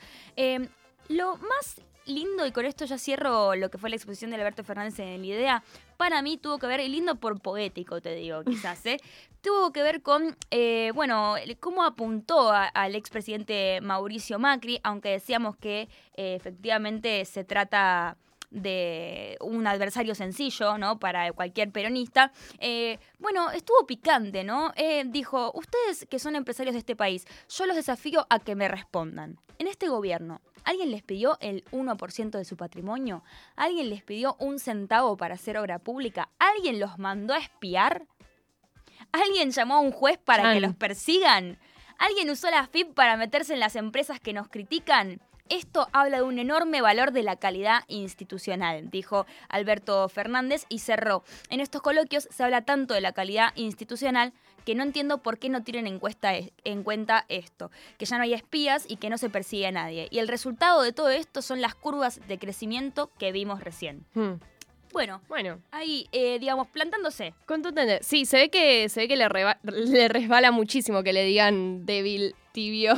Lo 1.09 1.37
más 1.37 1.81
lindo, 2.05 2.45
y 2.45 2.51
con 2.51 2.65
esto 2.65 2.85
ya 2.85 2.97
cierro 2.97 3.55
lo 3.55 3.69
que 3.69 3.77
fue 3.77 3.89
la 3.89 3.95
exposición 3.97 4.31
de 4.31 4.37
Alberto 4.37 4.63
Fernández 4.63 4.97
en 4.99 5.07
el 5.09 5.25
IDEA, 5.25 5.61
para 5.97 6.21
mí 6.21 6.37
tuvo 6.37 6.57
que 6.57 6.67
ver, 6.67 6.79
y 6.79 6.87
lindo 6.87 7.15
por 7.15 7.39
poético 7.41 7.99
te 8.01 8.15
digo, 8.15 8.43
quizás, 8.43 8.85
¿eh? 8.85 8.97
tuvo 9.41 9.71
que 9.73 9.83
ver 9.83 10.01
con, 10.01 10.37
eh, 10.51 10.91
bueno, 10.95 11.35
cómo 11.59 11.83
apuntó 11.83 12.51
a- 12.51 12.67
al 12.67 12.95
expresidente 12.95 13.79
Mauricio 13.81 14.39
Macri, 14.39 14.79
aunque 14.83 15.09
decíamos 15.09 15.57
que 15.57 15.89
eh, 16.15 16.35
efectivamente 16.35 17.25
se 17.25 17.43
trata 17.43 18.17
de 18.49 19.37
un 19.41 19.67
adversario 19.67 20.15
sencillo, 20.15 20.77
¿no? 20.77 20.99
Para 20.99 21.33
cualquier 21.33 21.69
peronista. 21.71 22.31
Eh, 22.59 22.97
bueno, 23.19 23.51
estuvo 23.51 23.85
picante, 23.85 24.45
¿no? 24.45 24.71
Dijo, 25.07 25.51
ustedes 25.53 26.05
que 26.09 26.17
son 26.17 26.37
empresarios 26.37 26.73
de 26.73 26.79
este 26.79 26.95
país, 26.95 27.25
yo 27.49 27.65
los 27.65 27.75
desafío 27.75 28.25
a 28.29 28.39
que 28.39 28.55
me 28.55 28.69
respondan. 28.69 29.37
En 29.59 29.67
este 29.67 29.89
gobierno, 29.89 30.39
¿alguien 30.67 30.91
les 30.91 31.01
pidió 31.01 31.37
el 31.39 31.63
1% 31.71 32.31
de 32.31 32.43
su 32.43 32.57
patrimonio? 32.57 33.23
¿Alguien 33.55 33.89
les 33.89 34.03
pidió 34.03 34.35
un 34.37 34.59
centavo 34.59 35.15
para 35.15 35.35
hacer 35.35 35.57
obra 35.57 35.79
pública? 35.79 36.29
¿Alguien 36.39 36.79
los 36.79 36.99
mandó 36.99 37.33
a 37.33 37.37
espiar? 37.37 38.05
¿Alguien 39.13 39.51
llamó 39.51 39.75
a 39.75 39.79
un 39.79 39.91
juez 39.91 40.17
para 40.17 40.53
que 40.53 40.59
los 40.59 40.75
persigan? 40.75 41.57
¿Alguien 41.97 42.29
usó 42.29 42.51
la 42.51 42.67
FIP 42.67 42.93
para 42.93 43.15
meterse 43.15 43.53
en 43.53 43.61
las 43.61 43.77
empresas 43.77 44.19
que 44.19 44.33
nos 44.33 44.49
critican? 44.49 45.21
Esto 45.47 45.87
habla 45.93 46.17
de 46.17 46.23
un 46.23 46.37
enorme 46.37 46.81
valor 46.81 47.13
de 47.13 47.23
la 47.23 47.37
calidad 47.37 47.83
institucional, 47.87 48.89
dijo 48.89 49.25
Alberto 49.47 50.09
Fernández 50.09 50.65
y 50.67 50.79
cerró. 50.79 51.23
En 51.49 51.61
estos 51.61 51.81
coloquios 51.81 52.27
se 52.29 52.43
habla 52.43 52.63
tanto 52.63 52.93
de 52.93 52.99
la 52.99 53.13
calidad 53.13 53.53
institucional 53.55 54.33
que 54.67 54.75
no 54.75 54.83
entiendo 54.83 55.19
por 55.19 55.39
qué 55.39 55.47
no 55.47 55.63
tienen 55.63 55.87
en, 55.87 55.97
cuesta- 55.97 56.33
en 56.65 56.83
cuenta 56.83 57.23
esto, 57.29 57.71
que 57.97 58.03
ya 58.05 58.17
no 58.17 58.23
hay 58.23 58.33
espías 58.33 58.83
y 58.85 58.97
que 58.97 59.09
no 59.09 59.17
se 59.17 59.29
persigue 59.29 59.65
a 59.65 59.71
nadie. 59.71 60.09
Y 60.11 60.19
el 60.19 60.27
resultado 60.27 60.81
de 60.81 60.91
todo 60.91 61.07
esto 61.07 61.41
son 61.41 61.61
las 61.61 61.73
curvas 61.73 62.19
de 62.27 62.37
crecimiento 62.37 63.09
que 63.17 63.31
vimos 63.31 63.63
recién. 63.63 64.03
Hmm. 64.13 64.33
Bueno, 64.91 65.21
Bueno, 65.29 65.59
ahí, 65.71 66.07
eh, 66.11 66.37
digamos, 66.39 66.67
plantándose. 66.67 67.33
contundente. 67.45 67.99
Sí, 68.03 68.25
se 68.25 68.37
ve 68.37 68.49
que, 68.49 68.89
se 68.89 69.01
ve 69.01 69.07
que 69.07 69.15
le, 69.15 69.29
reba- 69.29 69.57
le 69.63 70.09
resbala 70.09 70.51
muchísimo 70.51 71.01
que 71.01 71.13
le 71.13 71.23
digan 71.23 71.85
débil, 71.85 72.35
tibio, 72.51 72.95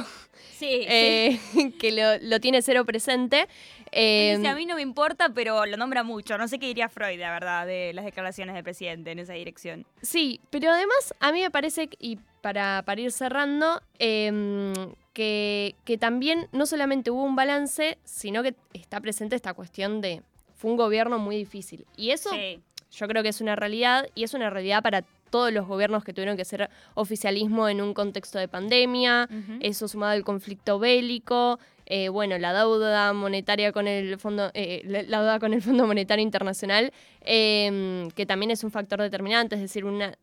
Sí, 0.57 0.67
eh, 0.87 1.39
que 1.79 1.91
lo, 1.91 2.17
lo 2.27 2.39
tiene 2.39 2.61
cero 2.63 2.83
presente. 2.85 3.47
Eh, 3.91 4.35
Dice, 4.37 4.47
a 4.47 4.55
mí 4.55 4.65
no 4.65 4.75
me 4.75 4.81
importa, 4.81 5.29
pero 5.33 5.65
lo 5.65 5.77
nombra 5.77 6.03
mucho. 6.03 6.37
No 6.37 6.47
sé 6.47 6.59
qué 6.59 6.67
diría 6.67 6.89
Freud, 6.89 7.19
la 7.19 7.31
verdad, 7.31 7.65
de 7.65 7.91
las 7.93 8.05
declaraciones 8.05 8.55
del 8.55 8.63
presidente 8.63 9.11
en 9.11 9.19
esa 9.19 9.33
dirección. 9.33 9.85
Sí, 10.01 10.39
pero 10.49 10.71
además 10.71 11.13
a 11.19 11.31
mí 11.31 11.41
me 11.41 11.51
parece, 11.51 11.89
y 11.99 12.17
para, 12.41 12.83
para 12.85 13.01
ir 13.01 13.11
cerrando, 13.11 13.81
em, 13.97 14.73
que, 15.13 15.75
que 15.85 15.97
también 15.97 16.47
no 16.51 16.65
solamente 16.65 17.11
hubo 17.11 17.23
un 17.23 17.35
balance, 17.35 17.97
sino 18.03 18.43
que 18.43 18.55
está 18.73 19.01
presente 19.01 19.35
esta 19.35 19.53
cuestión 19.53 20.01
de 20.01 20.21
fue 20.55 20.71
un 20.71 20.77
gobierno 20.77 21.19
muy 21.19 21.35
difícil. 21.37 21.85
Y 21.97 22.11
eso 22.11 22.29
Sí. 22.31 22.59
yo 22.91 23.07
creo 23.07 23.23
que 23.23 23.29
es 23.29 23.41
una 23.41 23.55
realidad 23.55 24.07
y 24.15 24.23
es 24.23 24.33
una 24.33 24.49
realidad 24.49 24.83
para 24.83 25.03
todos 25.29 25.53
los 25.53 25.67
gobiernos 25.67 26.03
que 26.03 26.11
tuvieron 26.11 26.35
que 26.37 26.43
ser 26.43 26.69
oficialismo 26.95 27.69
en 27.69 27.81
un 27.81 27.93
contexto 27.93 28.39
de 28.39 28.47
pandemia, 28.47 29.29
eso 29.59 29.87
sumado 29.87 30.13
al 30.13 30.23
conflicto 30.23 30.79
bélico, 30.79 31.59
eh, 31.89 32.09
bueno, 32.09 32.37
la 32.37 32.53
deuda 32.53 33.11
monetaria 33.13 33.71
con 33.71 33.87
el 33.87 34.19
fondo, 34.19 34.51
eh, 34.53 34.83
la 34.85 35.01
la 35.01 35.19
deuda 35.21 35.39
con 35.39 35.53
el 35.53 35.61
Fondo 35.63 35.87
Monetario 35.87 36.21
Internacional, 36.21 36.93
eh, 37.21 38.07
que 38.15 38.27
también 38.27 38.51
es 38.51 38.63
un 38.63 38.69
factor 38.69 39.01
determinante, 39.01 39.55
es 39.55 39.61
decir, 39.61 39.85
una, 39.85 40.15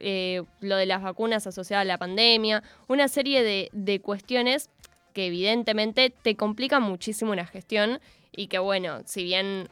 eh, 0.00 0.42
lo 0.60 0.76
de 0.76 0.84
las 0.84 1.02
vacunas 1.02 1.46
asociadas 1.46 1.82
a 1.82 1.86
la 1.86 1.96
pandemia, 1.96 2.62
una 2.88 3.08
serie 3.08 3.42
de, 3.42 3.70
de 3.72 4.00
cuestiones 4.00 4.68
que 5.14 5.28
evidentemente 5.28 6.10
te 6.10 6.36
complican 6.36 6.82
muchísimo 6.82 7.32
una 7.32 7.46
gestión 7.46 8.00
y 8.30 8.48
que 8.48 8.58
bueno, 8.58 9.00
si 9.06 9.24
bien 9.24 9.68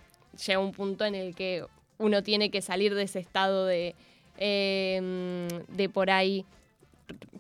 llega 0.47 0.59
un 0.59 0.73
punto 0.73 1.05
en 1.05 1.15
el 1.15 1.35
que 1.35 1.67
uno 1.99 2.23
tiene 2.23 2.51
que 2.51 2.63
salir 2.63 2.95
de 2.95 3.03
ese 3.03 3.19
estado 3.19 3.67
de, 3.67 3.95
eh, 4.39 5.49
de 5.69 5.89
por 5.91 6.11
ahí 6.11 6.47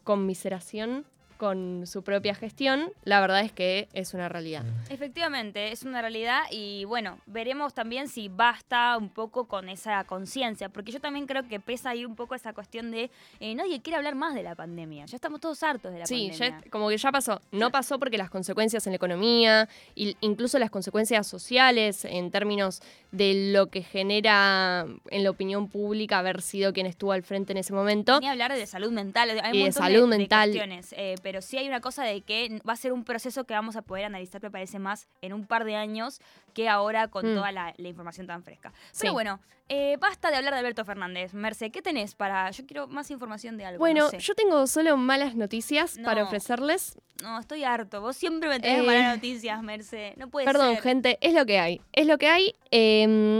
conmiseración 0.04 1.07
con 1.46 1.88
su 1.88 2.04
propia 2.04 2.37
gestión, 2.37 2.92
la 3.02 3.20
verdad 3.20 3.40
es 3.40 3.50
que 3.50 3.88
es 3.94 4.14
una 4.14 4.28
realidad. 4.28 4.62
Efectivamente, 4.90 5.72
es 5.72 5.82
una 5.82 6.00
realidad 6.00 6.42
y 6.52 6.84
bueno, 6.84 7.18
veremos 7.26 7.75
también 7.75 8.06
si 8.06 8.28
basta 8.28 8.96
un 8.96 9.08
poco 9.08 9.46
con 9.49 9.68
esa 9.68 10.04
conciencia, 10.04 10.68
porque 10.68 10.92
yo 10.92 11.00
también 11.00 11.26
creo 11.26 11.49
que 11.49 11.58
pesa 11.58 11.90
ahí 11.90 12.04
un 12.04 12.14
poco 12.14 12.37
esa 12.37 12.52
cuestión 12.52 12.92
de 12.92 13.11
eh, 13.40 13.56
nadie 13.56 13.82
quiere 13.82 13.96
hablar 13.96 14.14
más 14.14 14.34
de 14.37 14.44
la 14.44 14.54
pandemia, 14.54 15.04
ya 15.06 15.16
estamos 15.16 15.40
todos 15.40 15.61
hartos 15.64 15.92
de 15.92 15.99
la 15.99 16.06
Sí, 16.06 16.28
pandemia. 16.30 16.61
ya- 16.62 16.70
como 16.70 16.88
que 16.88 16.96
ya 16.96 17.11
pasó. 17.11 17.40
No 17.50 17.70
pasó 17.72 17.99
porque 17.99 18.16
las 18.18 18.30
consecuencias 18.30 18.87
en 18.87 18.92
la 18.92 18.96
economía, 18.99 19.68
incluso 19.96 20.61
las 20.61 20.70
consecuencias 20.70 21.26
sociales 21.26 22.04
en 22.04 22.30
términos 22.30 22.82
de 23.11 23.50
lo 23.52 23.66
que 23.66 23.82
genera 23.82 24.87
en 25.11 25.25
la 25.25 25.30
opinión 25.30 25.68
pública 25.68 26.20
haber 26.20 26.40
sido 26.40 26.72
quien 26.72 26.87
estuvo 26.87 27.11
al 27.11 27.25
frente 27.25 27.50
en 27.52 27.58
ese 27.58 27.72
momento. 27.72 28.20
Ni 28.20 28.28
hablar 28.28 28.52
de 28.52 28.64
salud 28.66 28.92
mental, 28.92 29.30
hay 29.42 29.50
un 29.50 29.56
Y 29.56 29.64
de 29.64 29.72
salud 29.72 30.06
mental. 30.06 30.50
cuestiones, 30.50 30.94
eh, 30.96 31.16
pero 31.22 31.31
sí 31.40 31.56
hay 31.56 31.68
una 31.68 31.80
cosa 31.80 32.04
de 32.04 32.20
que 32.20 32.60
va 32.68 32.74
a 32.74 32.76
ser 32.76 32.92
un 32.92 33.04
proceso 33.04 33.44
que 33.44 33.54
vamos 33.54 33.76
a 33.76 33.82
poder 33.82 34.04
analizar, 34.04 34.42
me 34.42 34.50
parece 34.50 34.78
más 34.78 35.08
en 35.22 35.32
un 35.32 35.46
par 35.46 35.64
de 35.64 35.76
años 35.76 36.20
que 36.52 36.68
ahora 36.68 37.08
con 37.08 37.32
Mm. 37.32 37.34
toda 37.36 37.52
la, 37.52 37.72
la 37.76 37.88
información 37.88 38.26
tan 38.26 38.42
fresca. 38.42 38.72
Pero 39.00 39.12
bueno, 39.14 39.40
eh, 39.68 39.96
basta 40.00 40.30
de 40.30 40.36
hablar 40.36 40.52
de 40.52 40.58
Alberto 40.60 40.84
Fernández. 40.84 41.32
Merce, 41.32 41.70
¿qué 41.70 41.80
tenés 41.80 42.14
para...? 42.14 42.50
Yo 42.50 42.66
quiero 42.66 42.88
más 42.88 43.10
información 43.10 43.56
de 43.56 43.64
algo. 43.64 43.78
Bueno, 43.78 44.00
no, 44.04 44.10
sé. 44.10 44.18
yo 44.18 44.34
tengo 44.34 44.66
solo 44.66 44.96
malas 44.98 45.34
noticias 45.36 45.98
para 46.04 46.24
ofrecerles. 46.24 46.98
no, 47.22 47.38
estoy 47.38 47.64
harto. 47.64 48.00
Vos 48.02 48.16
siempre 48.16 48.48
me 48.50 48.60
tenés 48.60 48.80
Eh, 48.80 48.82
malas 48.82 49.14
noticias, 49.16 49.62
Merce. 49.62 50.12
No 50.18 50.28
puede 50.28 50.44
Perdón, 50.46 50.74
ser. 50.74 50.82
gente, 50.82 51.18
es 51.22 51.32
lo 51.32 51.46
que 51.46 51.58
hay. 51.58 51.80
Es 51.92 52.06
lo 52.06 52.18
que 52.18 52.26
hay. 52.28 52.54
eh, 52.70 53.38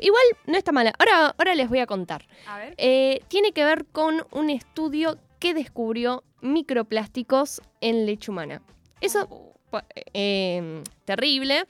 igual 0.00 0.22
no 0.46 0.56
está 0.58 0.72
mala. 0.72 0.92
Ahora, 0.98 1.34
ahora 1.38 1.54
les 1.54 1.68
voy 1.68 1.78
a 1.78 1.86
contar. 1.86 2.26
A 2.46 2.58
ver. 2.58 2.74
Eh, 2.78 3.20
tiene 3.28 3.52
que 3.52 3.64
ver 3.64 3.84
con 3.86 4.26
un 4.30 4.50
estudio 4.50 5.18
que 5.42 5.54
descubrió 5.54 6.22
microplásticos 6.40 7.60
en 7.80 8.06
leche 8.06 8.30
humana. 8.30 8.62
Eso, 9.00 9.52
pa- 9.70 9.84
eh, 10.14 10.84
terrible. 11.04 11.64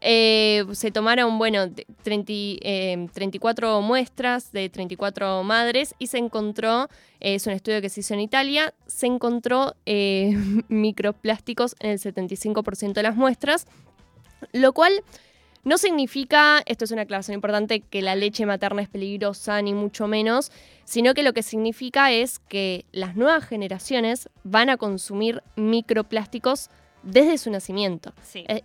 Se 0.00 0.90
tomaron, 0.92 1.36
bueno, 1.38 1.66
de- 1.66 1.86
30 2.04 2.30
y, 2.32 2.58
eh, 2.62 3.08
34 3.12 3.82
muestras 3.82 4.52
de 4.52 4.68
34 4.68 5.42
madres 5.42 5.94
y 5.98 6.06
se 6.06 6.18
encontró, 6.18 6.84
eh, 7.18 7.34
es 7.34 7.46
un 7.48 7.52
estudio 7.54 7.80
que 7.80 7.88
se 7.88 8.00
hizo 8.00 8.14
en 8.14 8.20
Italia, 8.20 8.72
se 8.86 9.06
encontró 9.06 9.74
eh, 9.86 10.32
microplásticos 10.68 11.74
en 11.80 11.90
el 11.90 11.98
75% 11.98 12.92
de 12.92 13.02
las 13.02 13.16
muestras, 13.16 13.66
lo 14.52 14.72
cual 14.72 14.92
no 15.66 15.78
significa, 15.78 16.62
esto 16.64 16.84
es 16.84 16.92
una 16.92 17.02
aclaración 17.02 17.34
importante, 17.34 17.80
que 17.80 18.00
la 18.00 18.14
leche 18.14 18.46
materna 18.46 18.82
es 18.82 18.88
peligrosa, 18.88 19.60
ni 19.62 19.74
mucho 19.74 20.06
menos, 20.06 20.52
sino 20.84 21.12
que 21.12 21.24
lo 21.24 21.32
que 21.32 21.42
significa 21.42 22.12
es 22.12 22.38
que 22.38 22.86
las 22.92 23.16
nuevas 23.16 23.44
generaciones 23.44 24.30
van 24.44 24.70
a 24.70 24.76
consumir 24.76 25.42
microplásticos 25.56 26.70
desde 27.02 27.36
su 27.36 27.50
nacimiento. 27.50 28.12
Sí. 28.22 28.44
eh, 28.46 28.62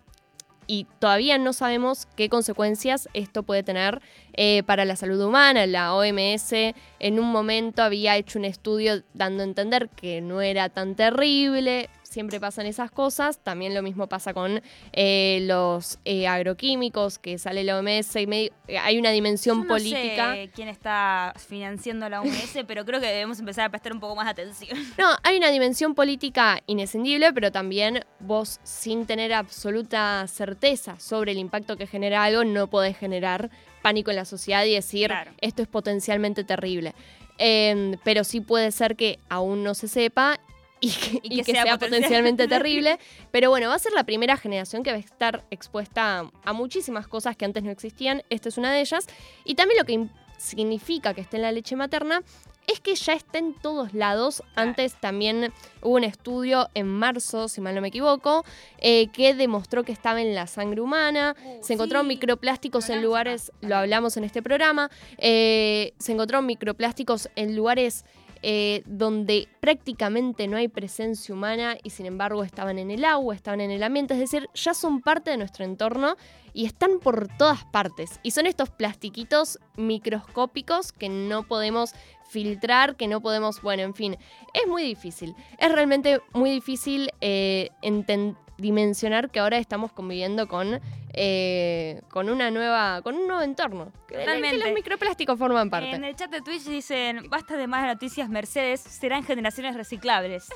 Y 0.67 0.85
todavía 0.99 1.39
no 1.39 1.53
sabemos 1.53 2.07
qué 2.15 2.29
consecuencias 2.29 3.09
esto 3.13 3.41
puede 3.41 3.63
tener 3.63 3.99
eh, 4.33 4.61
para 4.63 4.85
la 4.85 4.95
salud 4.95 5.19
humana. 5.19 5.65
La 5.65 5.95
OMS 5.95 6.53
en 6.99 7.19
un 7.19 7.31
momento 7.31 7.81
había 7.81 8.15
hecho 8.15 8.37
un 8.37 8.45
estudio 8.45 9.01
dando 9.15 9.41
a 9.41 9.47
entender 9.47 9.89
que 9.89 10.21
no 10.21 10.39
era 10.39 10.69
tan 10.69 10.95
terrible. 10.95 11.89
Siempre 12.11 12.41
pasan 12.41 12.65
esas 12.65 12.91
cosas. 12.91 13.39
También 13.41 13.73
lo 13.73 13.81
mismo 13.81 14.07
pasa 14.07 14.33
con 14.33 14.61
eh, 14.91 15.39
los 15.43 15.97
eh, 16.03 16.27
agroquímicos, 16.27 17.17
que 17.19 17.37
sale 17.37 17.63
la 17.63 17.79
OMS 17.79 18.17
y 18.17 18.27
medio- 18.27 18.51
eh, 18.67 18.77
hay 18.77 18.97
una 18.99 19.11
dimensión 19.11 19.59
Yo 19.59 19.63
no 19.63 19.67
política. 19.69 20.33
sé 20.33 20.49
quién 20.53 20.67
está 20.67 21.33
financiando 21.47 22.09
la 22.09 22.19
OMS, 22.19 22.57
pero 22.67 22.83
creo 22.83 22.99
que 22.99 23.07
debemos 23.07 23.39
empezar 23.39 23.63
a 23.63 23.69
prestar 23.69 23.93
un 23.93 24.01
poco 24.01 24.17
más 24.17 24.25
de 24.25 24.31
atención. 24.31 24.77
No, 24.97 25.07
hay 25.23 25.37
una 25.37 25.49
dimensión 25.51 25.95
política 25.95 26.61
inescindible, 26.67 27.31
pero 27.31 27.49
también 27.49 28.03
vos, 28.19 28.59
sin 28.63 29.05
tener 29.05 29.31
absoluta 29.33 30.27
certeza 30.27 30.99
sobre 30.99 31.31
el 31.31 31.37
impacto 31.37 31.77
que 31.77 31.87
genera 31.87 32.25
algo, 32.25 32.43
no 32.43 32.67
podés 32.67 32.97
generar 32.97 33.49
pánico 33.81 34.09
en 34.11 34.17
la 34.17 34.25
sociedad 34.25 34.65
y 34.65 34.73
decir 34.73 35.07
Claro. 35.07 35.31
esto 35.39 35.61
es 35.61 35.69
potencialmente 35.69 36.43
terrible. 36.43 36.93
Eh, 37.37 37.95
pero 38.03 38.25
sí 38.25 38.41
puede 38.41 38.71
ser 38.71 38.97
que 38.97 39.17
aún 39.29 39.63
no 39.63 39.73
se 39.75 39.87
sepa 39.87 40.39
y 40.81 40.89
que, 40.91 41.21
Y 41.23 41.33
y 41.33 41.37
que 41.37 41.43
que 41.43 41.51
sea 41.53 41.63
sea, 41.63 41.77
potencialmente 41.77 42.43
potencialmente 42.43 42.47
terrible. 42.47 42.99
Pero 43.31 43.49
bueno, 43.49 43.69
va 43.69 43.75
a 43.75 43.79
ser 43.79 43.93
la 43.93 44.03
primera 44.03 44.35
generación 44.35 44.83
que 44.83 44.91
va 44.91 44.97
a 44.97 44.99
estar 44.99 45.45
expuesta 45.51 46.19
a, 46.19 46.31
a 46.43 46.53
muchísimas 46.53 47.07
cosas 47.07 47.37
que 47.37 47.45
antes 47.45 47.63
no 47.63 47.71
existían. 47.71 48.23
Esta 48.29 48.49
es 48.49 48.57
una 48.57 48.71
de 48.71 48.81
ellas. 48.81 49.07
Y 49.45 49.55
también 49.55 49.77
lo 49.79 49.85
que 49.85 50.09
significa 50.37 51.13
que 51.13 51.21
esté 51.21 51.37
en 51.37 51.43
la 51.43 51.51
leche 51.51 51.75
materna 51.75 52.23
es 52.67 52.79
que 52.79 52.95
ya 52.95 53.13
está 53.13 53.39
en 53.39 53.53
todos 53.53 53.93
lados. 53.93 54.43
Antes 54.55 54.99
también 54.99 55.53
hubo 55.81 55.95
un 55.95 56.03
estudio 56.03 56.69
en 56.73 56.87
marzo, 56.87 57.47
si 57.47 57.61
mal 57.61 57.75
no 57.75 57.81
me 57.81 57.89
equivoco, 57.89 58.45
eh, 58.77 59.07
que 59.07 59.33
demostró 59.33 59.83
que 59.83 59.91
estaba 59.91 60.21
en 60.21 60.35
la 60.35 60.47
sangre 60.47 60.81
humana. 60.81 61.35
Uh, 61.43 61.63
se 61.63 61.73
encontraron 61.73 62.05
sí, 62.05 62.09
microplásticos 62.09 62.89
en 62.89 63.01
lugares, 63.01 63.51
lo 63.61 63.75
hablamos 63.75 64.17
en 64.17 64.23
este 64.23 64.41
programa, 64.41 64.89
eh, 65.17 65.93
se 65.97 66.13
encontraron 66.13 66.45
microplásticos 66.45 67.29
en 67.35 67.55
lugares 67.55 68.05
eh, 68.43 68.83
donde 68.85 69.47
prácticamente 69.59 70.47
no 70.47 70.57
hay 70.57 70.67
presencia 70.67 71.33
humana 71.33 71.77
y 71.83 71.91
sin 71.91 72.05
embargo 72.05 72.43
estaban 72.43 72.79
en 72.79 72.89
el 72.91 73.05
agua, 73.05 73.35
estaban 73.35 73.61
en 73.61 73.71
el 73.71 73.83
ambiente, 73.83 74.13
es 74.15 74.19
decir, 74.19 74.49
ya 74.53 74.73
son 74.73 75.01
parte 75.01 75.31
de 75.31 75.37
nuestro 75.37 75.63
entorno 75.65 76.15
y 76.53 76.65
están 76.65 76.99
por 76.99 77.27
todas 77.37 77.63
partes. 77.65 78.19
Y 78.23 78.31
son 78.31 78.45
estos 78.47 78.69
plastiquitos 78.69 79.59
microscópicos 79.77 80.91
que 80.91 81.09
no 81.09 81.43
podemos 81.47 81.93
filtrar, 82.29 82.95
que 82.95 83.07
no 83.07 83.21
podemos, 83.21 83.61
bueno, 83.61 83.83
en 83.83 83.93
fin, 83.93 84.17
es 84.53 84.67
muy 84.67 84.83
difícil. 84.83 85.35
Es 85.57 85.71
realmente 85.71 86.21
muy 86.33 86.49
difícil 86.49 87.09
eh, 87.21 87.69
enten- 87.81 88.37
dimensionar 88.61 89.29
que 89.31 89.39
ahora 89.39 89.57
estamos 89.57 89.91
conviviendo 89.91 90.47
con, 90.47 90.79
eh, 91.13 92.01
con 92.09 92.29
una 92.29 92.51
nueva, 92.51 93.01
con 93.01 93.15
un 93.15 93.27
nuevo 93.27 93.41
entorno. 93.41 93.83
en 93.83 93.89
el 93.89 94.07
que 94.07 94.15
Totalmente. 94.19 94.57
los 94.57 94.73
microplásticos 94.73 95.37
forman 95.39 95.69
parte. 95.69 95.91
En 95.91 96.03
el 96.03 96.15
chat 96.15 96.31
de 96.31 96.41
Twitch 96.41 96.63
dicen, 96.63 97.29
basta 97.29 97.57
de 97.57 97.67
malas 97.67 97.87
noticias, 97.95 98.29
Mercedes, 98.29 98.79
serán 98.81 99.23
generaciones 99.23 99.75
reciclables. 99.75 100.47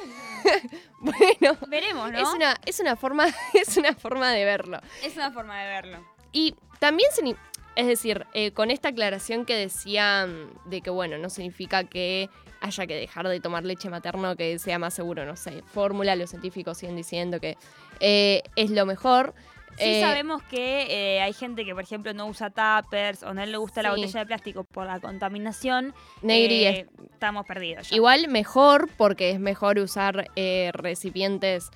Bueno, 1.00 1.58
Veremos, 1.68 2.12
¿no? 2.12 2.18
es 2.18 2.28
una, 2.34 2.56
es 2.66 2.80
una 2.80 2.96
forma, 2.96 3.26
es 3.54 3.78
una 3.78 3.94
forma 3.94 4.32
de 4.32 4.46
verlo. 4.46 4.80
Es 5.04 5.16
una 5.16 5.32
forma 5.32 5.60
de 5.62 5.68
verlo. 5.68 6.06
Y 6.32 6.56
también, 6.80 7.10
signi- 7.12 7.38
es 7.76 7.88
decir, 7.88 8.26
eh, 8.34 8.52
con 8.52 8.72
esta 8.72 8.90
aclaración 8.90 9.46
que 9.46 9.56
decía 9.56 10.26
mm, 10.28 10.70
de 10.70 10.82
que, 10.82 10.90
bueno, 10.90 11.18
no 11.18 11.30
significa 11.30 11.84
que 11.84 12.30
haya 12.62 12.88
que 12.88 12.96
dejar 12.96 13.28
de 13.28 13.40
tomar 13.40 13.64
leche 13.64 13.90
materna 13.90 14.32
o 14.32 14.36
que 14.36 14.58
sea 14.58 14.80
más 14.80 14.94
seguro, 14.94 15.26
no 15.26 15.36
sé, 15.36 15.62
fórmula, 15.74 16.16
los 16.16 16.30
científicos 16.32 16.78
siguen 16.80 16.96
diciendo 16.96 17.40
que 17.40 17.58
eh, 18.00 18.44
es 18.56 18.70
lo 18.72 18.86
mejor. 18.86 19.34
Sí 19.78 19.84
Eh, 19.84 20.02
sabemos 20.02 20.42
que 20.44 20.88
eh, 21.18 21.22
hay 21.22 21.34
gente 21.34 21.66
que, 21.66 21.74
por 21.74 21.84
ejemplo, 21.84 22.14
no 22.14 22.28
usa 22.28 22.50
tuppers 22.50 23.24
o 23.24 23.34
no 23.34 23.46
le 23.46 23.58
gusta 23.58 23.82
la 23.84 23.90
botella 23.90 24.22
de 24.22 24.26
plástico 24.26 24.64
por 24.64 24.86
la 24.86 25.02
contaminación. 25.02 25.94
Negri, 26.22 26.64
eh, 26.64 26.88
es- 26.98 27.10
estamos 27.12 27.46
perdidos 27.46 27.90
ya. 27.90 27.96
igual 27.98 28.30
mejor 28.30 28.90
porque 28.98 29.32
es 29.32 29.40
mejor 29.42 29.78
usar 29.80 30.30
recipientes 30.72 31.72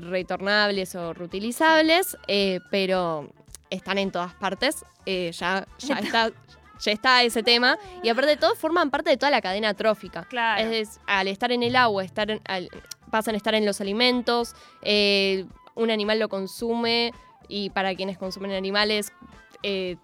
retornables 0.00 0.94
o 0.94 1.12
reutilizables, 1.14 2.16
pero 2.70 3.30
están 3.70 3.98
en 3.98 4.10
todas 4.10 4.34
partes. 4.34 4.84
ya, 5.06 5.66
ya 5.78 5.94
está. 5.98 6.30
Ya 6.84 6.92
está 6.92 7.22
ese 7.22 7.42
tema. 7.42 7.78
Y 8.02 8.08
aparte 8.10 8.30
de 8.30 8.36
todo, 8.36 8.54
forman 8.56 8.90
parte 8.90 9.10
de 9.10 9.16
toda 9.16 9.30
la 9.30 9.40
cadena 9.40 9.74
trófica. 9.74 10.24
Claro. 10.24 10.62
Es, 10.62 10.70
des- 10.70 11.00
al 11.06 11.28
estar 11.28 11.50
en 11.52 11.62
el 11.62 11.76
agua, 11.76 12.04
estar 12.04 12.30
en- 12.30 12.40
al- 12.46 12.68
pasan 13.10 13.34
a 13.34 13.36
estar 13.38 13.54
en 13.54 13.64
los 13.64 13.80
alimentos, 13.80 14.54
eh, 14.82 15.46
un 15.74 15.90
animal 15.90 16.18
lo 16.18 16.28
consume 16.28 17.12
y 17.48 17.70
para 17.70 17.94
quienes 17.94 18.18
consumen 18.18 18.52
animales 18.52 19.12
eh, 19.66 19.96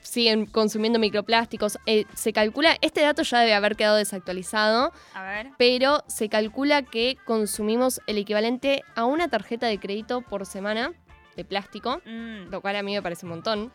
siguen 0.00 0.44
consumiendo 0.46 0.98
microplásticos. 0.98 1.78
Eh, 1.86 2.04
se 2.14 2.32
calcula, 2.32 2.76
este 2.80 3.00
dato 3.02 3.22
ya 3.22 3.38
debe 3.38 3.54
haber 3.54 3.76
quedado 3.76 3.96
desactualizado, 3.96 4.92
A 5.14 5.22
ver. 5.22 5.50
pero 5.56 6.02
se 6.08 6.28
calcula 6.28 6.82
que 6.82 7.16
consumimos 7.24 8.00
el 8.08 8.18
equivalente 8.18 8.82
a 8.96 9.04
una 9.04 9.28
tarjeta 9.28 9.66
de 9.68 9.78
crédito 9.78 10.20
por 10.22 10.46
semana 10.46 10.92
de 11.36 11.44
plástico, 11.44 12.00
Mm, 12.04 12.50
lo 12.50 12.60
cual 12.60 12.74
a 12.76 12.82
mí 12.82 12.92
me 12.92 13.02
parece 13.02 13.24
un 13.26 13.30
montón. 13.30 13.72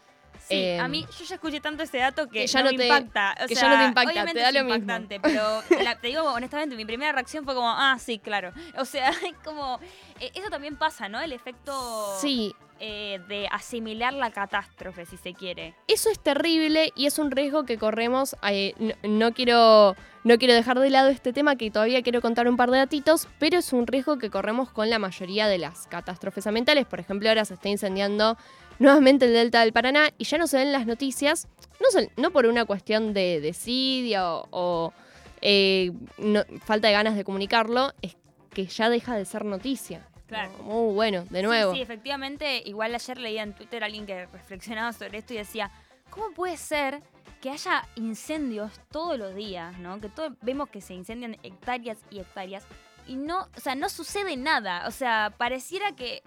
Sí, 0.50 0.56
Eh, 0.56 0.80
a 0.80 0.88
mí 0.88 1.06
yo 1.18 1.26
ya 1.26 1.36
escuché 1.36 1.62
tanto 1.62 1.84
ese 1.84 2.00
dato 2.00 2.26
que, 2.28 2.40
que 2.42 2.48
ya 2.48 2.60
no, 2.60 2.66
no 2.66 2.72
me 2.72 2.78
te- 2.78 2.84
impacta. 2.88 3.36
O 3.44 3.48
que 3.48 3.56
ya 3.56 3.70
no 3.70 3.78
te 3.78 3.84
impacta, 3.86 4.12
obviamente 4.12 4.34
te 4.34 4.42
da 4.42 4.50
es 4.50 4.56
lo 4.56 4.60
mismo. 4.64 4.76
impactante, 4.76 5.20
pero 5.20 5.62
la- 5.84 6.00
te 6.00 6.08
digo 6.08 6.24
honestamente, 6.24 6.76
mi 6.76 6.86
primera 6.86 7.12
reacción 7.12 7.46
fue 7.46 7.54
como, 7.54 7.70
ah, 7.70 7.98
sí, 8.00 8.18
claro. 8.20 8.52
O 8.78 8.86
sea, 8.86 9.10
es 9.26 9.36
como, 9.44 9.80
eh, 10.20 10.32
eso 10.34 10.50
también 10.50 10.76
pasa, 10.76 11.08
¿no? 11.08 11.22
El 11.22 11.32
efecto 11.34 12.18
Sí, 12.20 12.56
eh, 12.80 13.20
de 13.28 13.48
asimilar 13.52 14.14
la 14.14 14.32
catástrofe, 14.32 15.06
si 15.06 15.18
se 15.18 15.34
quiere. 15.34 15.76
Eso 15.88 16.10
es 16.10 16.20
terrible 16.20 16.92
y 16.96 17.06
es 17.06 17.20
un 17.20 17.30
riesgo 17.32 17.64
que 17.66 17.78
corremos. 17.78 18.36
eh, 18.50 18.74
no, 18.80 18.94
no 19.04 19.34
quiero, 19.34 19.96
no 20.24 20.38
quiero 20.40 20.54
dejar 20.56 20.80
de 20.80 20.90
lado 20.90 21.10
este 21.10 21.32
tema 21.34 21.58
que 21.58 21.70
todavía 21.70 22.02
quiero 22.02 22.22
contar 22.22 22.48
un 22.48 22.58
par 22.58 22.72
de 22.72 22.78
datitos, 22.80 23.28
pero 23.38 23.58
es 23.60 23.72
un 23.74 23.86
riesgo 23.86 24.18
que 24.18 24.30
corremos 24.32 24.70
con 24.72 24.90
la 24.90 24.98
mayoría 24.98 25.48
de 25.48 25.58
las 25.60 25.88
catástrofes 25.88 26.48
ambientales. 26.48 26.86
Por 26.88 27.00
ejemplo, 27.02 27.28
ahora 27.30 27.44
se 27.46 27.54
está 27.54 27.70
incendiando 27.70 28.38
nuevamente 28.80 29.26
el 29.26 29.34
delta 29.34 29.62
del 29.62 29.74
Paraná 29.74 30.10
y 30.18 30.24
ya 30.26 30.38
no 30.38 30.48
se 30.48 30.58
ven 30.58 30.72
las 30.72 30.86
noticias, 30.86 31.48
no, 31.80 31.90
sol- 31.92 32.10
no 32.18 32.32
por 32.32 32.46
una 32.46 32.66
cuestión 32.66 33.14
de 33.14 33.40
desidia 33.42 34.28
o, 34.34 34.48
o, 34.52 34.94
eh, 35.42 35.92
no- 36.18 36.44
falta 36.66 36.88
de 36.88 36.94
ganas 36.94 37.16
de 37.16 37.24
comunicarlo, 37.24 37.94
es 38.02 38.16
que 38.54 38.66
ya 38.66 38.90
deja 38.90 39.16
de 39.16 39.26
ser 39.26 39.46
noticia. 39.46 40.06
Claro. 40.28 40.52
Muy 40.64 40.94
bueno, 40.94 41.26
de 41.30 41.42
nuevo. 41.44 41.72
Sí, 41.72 41.78
sí, 41.78 41.82
efectivamente, 41.84 42.62
igual 42.66 42.94
ayer 42.94 43.18
leía 43.18 43.44
en 43.44 43.54
Twitter 43.54 43.82
a 43.84 43.88
alguien 43.88 44.06
que 44.06 44.26
reflexionaba 44.28 44.94
sobre 44.94 45.18
esto 45.20 45.34
y 45.34 45.38
decía, 45.38 45.72
¿cómo 46.10 46.32
puede 46.36 46.56
ser 46.58 47.02
que 47.42 47.50
haya 47.50 47.84
incendios 47.96 48.72
todos 48.92 49.18
los 49.18 49.34
días, 49.34 49.78
¿no? 49.80 50.00
Que 50.02 50.10
todo, 50.10 50.36
vemos 50.42 50.70
que 50.70 50.82
se 50.82 50.94
incendian 50.94 51.38
hectáreas 51.42 51.98
y 52.12 52.20
hectáreas 52.20 52.64
y 53.08 53.16
no, 53.16 53.48
o 53.56 53.60
sea, 53.60 53.74
no 53.76 53.90
sucede 53.90 54.36
nada. 54.38 54.86
O 54.88 54.92
sea, 54.92 55.34
pareciera 55.38 55.94
que 55.96 56.22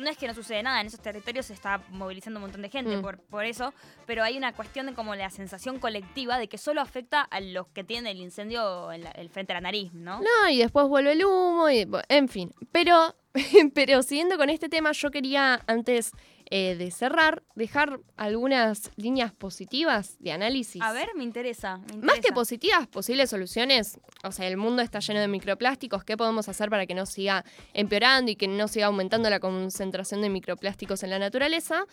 no 0.00 0.10
es 0.10 0.16
que 0.18 0.26
no 0.26 0.34
sucede 0.34 0.62
nada, 0.62 0.80
en 0.80 0.86
esos 0.86 1.00
territorios 1.00 1.46
se 1.46 1.52
está 1.54 1.82
movilizando 1.90 2.38
un 2.38 2.42
montón 2.42 2.62
de 2.62 2.68
gente 2.68 2.96
Mm. 2.96 3.02
por, 3.02 3.18
por 3.20 3.44
eso, 3.44 3.72
pero 4.06 4.22
hay 4.24 4.36
una 4.36 4.52
cuestión 4.52 4.86
de 4.86 4.94
como 4.94 5.14
la 5.14 5.30
sensación 5.30 5.78
colectiva 5.78 6.38
de 6.38 6.48
que 6.48 6.58
solo 6.58 6.80
afecta 6.80 7.22
a 7.22 7.40
los 7.40 7.68
que 7.68 7.84
tienen 7.84 8.06
el 8.06 8.18
incendio 8.22 8.90
en 8.92 9.04
la- 9.04 9.10
el 9.12 9.28
frente 9.30 9.52
a 9.52 9.56
la 9.56 9.60
nariz, 9.60 9.92
¿no? 9.92 10.20
No, 10.20 10.48
y 10.50 10.58
después 10.58 10.86
vuelve 10.88 11.12
el 11.12 11.24
humo, 11.24 11.68
y, 11.70 11.86
en 12.08 12.28
fin. 12.28 12.52
Pero, 12.72 13.14
pero 13.74 14.02
siguiendo 14.02 14.36
con 14.36 14.50
este 14.50 14.68
tema, 14.68 14.92
yo 14.92 15.10
quería, 15.10 15.60
antes 15.66 16.12
eh, 16.50 16.74
de 16.76 16.90
cerrar, 16.90 17.42
dejar 17.54 18.00
algunas 18.16 18.90
líneas 18.96 19.32
positivas 19.32 20.16
de 20.18 20.32
análisis. 20.32 20.82
A 20.82 20.92
ver, 20.92 21.08
me 21.16 21.22
interesa. 21.22 21.78
me 21.96 22.02
Más 22.06 22.18
que 22.20 22.32
positivas, 22.32 22.88
posibles 22.88 23.30
soluciones. 23.30 23.98
O 24.24 24.32
sea, 24.32 24.48
el 24.48 24.56
mundo 24.56 24.82
está 24.82 24.98
lleno 24.98 25.20
de 25.20 25.28
microplásticos. 25.28 26.02
¿Qué 26.04 26.16
podemos 26.16 26.48
hacer 26.48 26.68
para 26.68 26.86
que 26.86 26.94
no 26.94 27.06
siga 27.06 27.44
empeorando 27.72 28.30
y 28.32 28.36
que 28.36 28.48
no 28.48 28.66
siga 28.68 28.86
aumentando 28.86 29.30
la 29.30 29.38
concentración 29.40 30.22
de 30.22 30.28
microplásticos 30.30 31.02
en 31.04 31.10
la 31.10 31.18
naturaleza? 31.20 31.84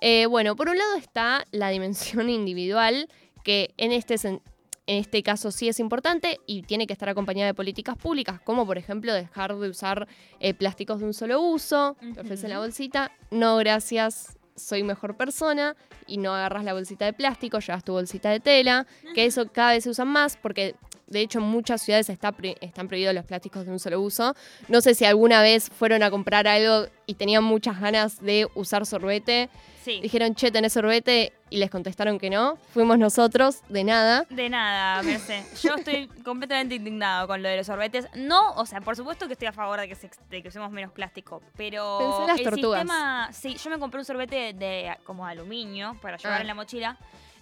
Eh, 0.00 0.26
bueno, 0.26 0.56
por 0.56 0.68
un 0.68 0.78
lado 0.78 0.96
está 0.96 1.44
la 1.52 1.68
dimensión 1.68 2.28
individual, 2.40 3.08
que 3.44 3.72
en 3.76 3.92
este, 3.92 4.16
sen- 4.16 4.42
en 4.90 4.96
este 4.96 5.22
caso 5.22 5.52
sí 5.52 5.68
es 5.68 5.78
importante 5.78 6.40
y 6.46 6.62
tiene 6.62 6.84
que 6.88 6.92
estar 6.92 7.08
acompañada 7.08 7.46
de 7.46 7.54
políticas 7.54 7.96
públicas, 7.96 8.40
como 8.40 8.66
por 8.66 8.76
ejemplo 8.76 9.14
dejar 9.14 9.56
de 9.56 9.68
usar 9.68 10.08
eh, 10.40 10.52
plásticos 10.52 10.98
de 10.98 11.06
un 11.06 11.14
solo 11.14 11.40
uso, 11.40 11.96
te 12.12 12.20
ofrecen 12.20 12.50
la 12.50 12.58
bolsita, 12.58 13.12
no 13.30 13.56
gracias, 13.58 14.36
soy 14.56 14.82
mejor 14.82 15.16
persona, 15.16 15.76
y 16.08 16.18
no 16.18 16.34
agarras 16.34 16.64
la 16.64 16.72
bolsita 16.72 17.04
de 17.04 17.12
plástico, 17.12 17.60
llevas 17.60 17.84
tu 17.84 17.92
bolsita 17.92 18.30
de 18.30 18.40
tela, 18.40 18.84
que 19.14 19.26
eso 19.26 19.46
cada 19.52 19.74
vez 19.74 19.84
se 19.84 19.90
usan 19.90 20.08
más 20.08 20.36
porque 20.36 20.74
de 21.06 21.20
hecho 21.20 21.38
en 21.38 21.44
muchas 21.44 21.82
ciudades 21.82 22.10
está 22.10 22.34
están 22.60 22.88
prohibidos 22.88 23.14
los 23.14 23.24
plásticos 23.24 23.66
de 23.66 23.70
un 23.70 23.78
solo 23.78 24.00
uso. 24.00 24.34
No 24.66 24.80
sé 24.80 24.96
si 24.96 25.04
alguna 25.04 25.40
vez 25.40 25.68
fueron 25.70 26.02
a 26.02 26.10
comprar 26.10 26.48
algo 26.48 26.88
y 27.06 27.14
tenían 27.14 27.44
muchas 27.44 27.80
ganas 27.80 28.20
de 28.20 28.48
usar 28.56 28.86
sorbete. 28.86 29.50
Sí. 29.84 30.00
Dijeron, 30.00 30.34
che, 30.34 30.50
¿tenés 30.50 30.72
sorbete? 30.72 31.32
Y 31.50 31.56
les 31.58 31.68
contestaron 31.68 32.18
que 32.18 32.30
no. 32.30 32.56
Fuimos 32.72 32.96
nosotros, 32.96 33.62
de 33.68 33.82
nada. 33.82 34.24
De 34.30 34.48
nada, 34.48 35.02
Merce. 35.02 35.44
Yo 35.62 35.74
estoy 35.74 36.06
completamente 36.24 36.76
indignado 36.76 37.26
con 37.26 37.42
lo 37.42 37.48
de 37.48 37.56
los 37.56 37.66
sorbetes. 37.66 38.06
No, 38.14 38.52
o 38.52 38.64
sea, 38.66 38.80
por 38.80 38.94
supuesto 38.94 39.26
que 39.26 39.32
estoy 39.32 39.48
a 39.48 39.52
favor 39.52 39.80
de 39.80 39.88
que, 39.88 39.96
se, 39.96 40.08
de 40.30 40.42
que 40.42 40.48
usemos 40.48 40.70
menos 40.70 40.92
plástico, 40.92 41.42
pero 41.56 41.98
Pensé 41.98 42.20
en 42.22 42.26
las 42.28 42.38
el 42.38 42.44
tortugas. 42.44 42.80
sistema... 42.82 43.28
Sí, 43.32 43.56
yo 43.56 43.70
me 43.70 43.78
compré 43.80 43.98
un 43.98 44.04
sorbete 44.04 44.52
de 44.54 44.96
como 45.04 45.26
aluminio 45.26 45.98
para 46.00 46.16
llevar 46.18 46.38
Ah. 46.38 46.40
en 46.42 46.46
la 46.46 46.54
mochila. 46.54 46.96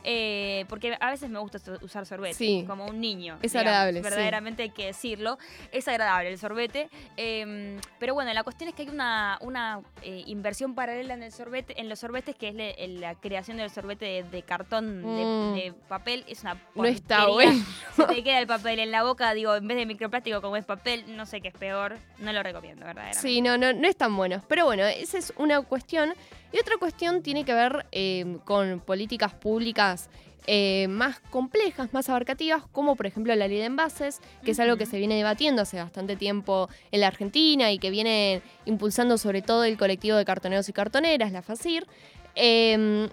Eh, 0.04 0.64
porque 0.68 0.96
a 1.00 1.10
veces 1.10 1.28
me 1.30 1.38
gusta 1.38 1.58
usar 1.82 2.06
sorbete, 2.06 2.34
Sí. 2.34 2.64
como 2.66 2.86
un 2.86 3.00
niño. 3.00 3.38
Es 3.42 3.52
digamos, 3.52 3.68
agradable, 3.68 3.98
sí. 4.00 4.04
Verdaderamente 4.04 4.62
hay 4.64 4.70
que 4.70 4.86
decirlo. 4.86 5.38
Es 5.72 5.86
agradable 5.88 6.30
el 6.30 6.38
sorbete. 6.38 6.88
eh, 7.16 7.78
pero 7.98 8.14
bueno, 8.14 8.32
la 8.32 8.42
cuestión 8.44 8.68
es 8.68 8.74
que 8.74 8.82
hay 8.82 8.88
una, 8.88 9.38
una 9.40 9.80
eh, 10.02 10.22
inversión 10.26 10.74
paralela 10.74 11.14
en 11.14 11.22
el 11.22 11.32
sorbete, 11.32 11.80
en 11.80 11.88
los 11.88 11.98
sorbetes, 11.98 12.36
que 12.36 12.48
es 12.48 12.54
le- 12.54 12.82
en 12.84 13.00
la 13.00 13.14
creación 13.14 13.56
del 13.56 13.70
sorbete 13.70 14.04
de, 14.06 14.22
de 14.24 14.42
cartón, 14.42 15.02
de- 15.02 15.24
Mm. 15.24 15.54
de, 15.54 15.72
papel. 15.88 16.24
Es 16.28 16.42
una 16.42 16.56
No 16.74 16.84
está 16.84 17.26
bueno. 17.26 17.52
Se 17.96 18.04
te 18.04 18.22
queda 18.22 18.38
el 18.38 18.46
papel 18.46 18.78
en 18.78 18.90
la 18.90 19.02
boca, 19.02 19.32
digo, 19.34 19.54
en 19.56 19.66
vez 19.66 19.76
de 19.76 19.86
microplástico 19.86 20.40
como 20.40 20.56
es 20.56 20.64
papel, 20.64 21.16
no 21.16 21.26
sé 21.26 21.40
qué 21.40 21.48
es 21.48 21.54
peor, 21.54 21.96
no 22.18 22.32
lo 22.32 22.42
recomiendo, 22.42 22.84
verdaderamente. 22.84 23.20
Sí, 23.20 23.40
no, 23.40 23.58
no, 23.58 23.72
no 23.72 23.88
es 23.88 23.96
tan 23.96 24.16
bueno. 24.16 24.42
Pero 24.48 24.64
bueno, 24.64 24.84
esa 24.84 25.18
es 25.18 25.32
una 25.36 25.60
cuestión. 25.62 26.14
Y 26.52 26.58
otra 26.58 26.76
cuestión 26.78 27.22
tiene 27.22 27.44
que 27.44 27.54
ver 27.54 27.86
eh, 27.92 28.38
con 28.44 28.80
políticas 28.80 29.34
públicas 29.34 30.08
eh, 30.46 30.88
más 30.88 31.20
complejas, 31.20 31.92
más 31.92 32.08
abarcativas, 32.08 32.64
como 32.72 32.96
por 32.96 33.06
ejemplo 33.06 33.34
la 33.34 33.46
ley 33.48 33.58
de 33.58 33.66
envases, 33.66 34.20
que 34.44 34.52
es 34.52 34.60
algo 34.60 34.78
que 34.78 34.86
se 34.86 34.96
viene 34.98 35.16
debatiendo 35.16 35.60
hace 35.60 35.76
bastante 35.76 36.16
tiempo 36.16 36.70
en 36.90 37.00
la 37.00 37.08
Argentina 37.08 37.70
y 37.70 37.78
que 37.78 37.90
viene 37.90 38.40
impulsando 38.64 39.18
sobre 39.18 39.42
todo 39.42 39.64
el 39.64 39.76
colectivo 39.76 40.16
de 40.16 40.24
cartoneros 40.24 40.68
y 40.68 40.72
cartoneras, 40.72 41.32
la 41.32 41.42
FACIR. 41.42 41.86
eh, 42.34 43.08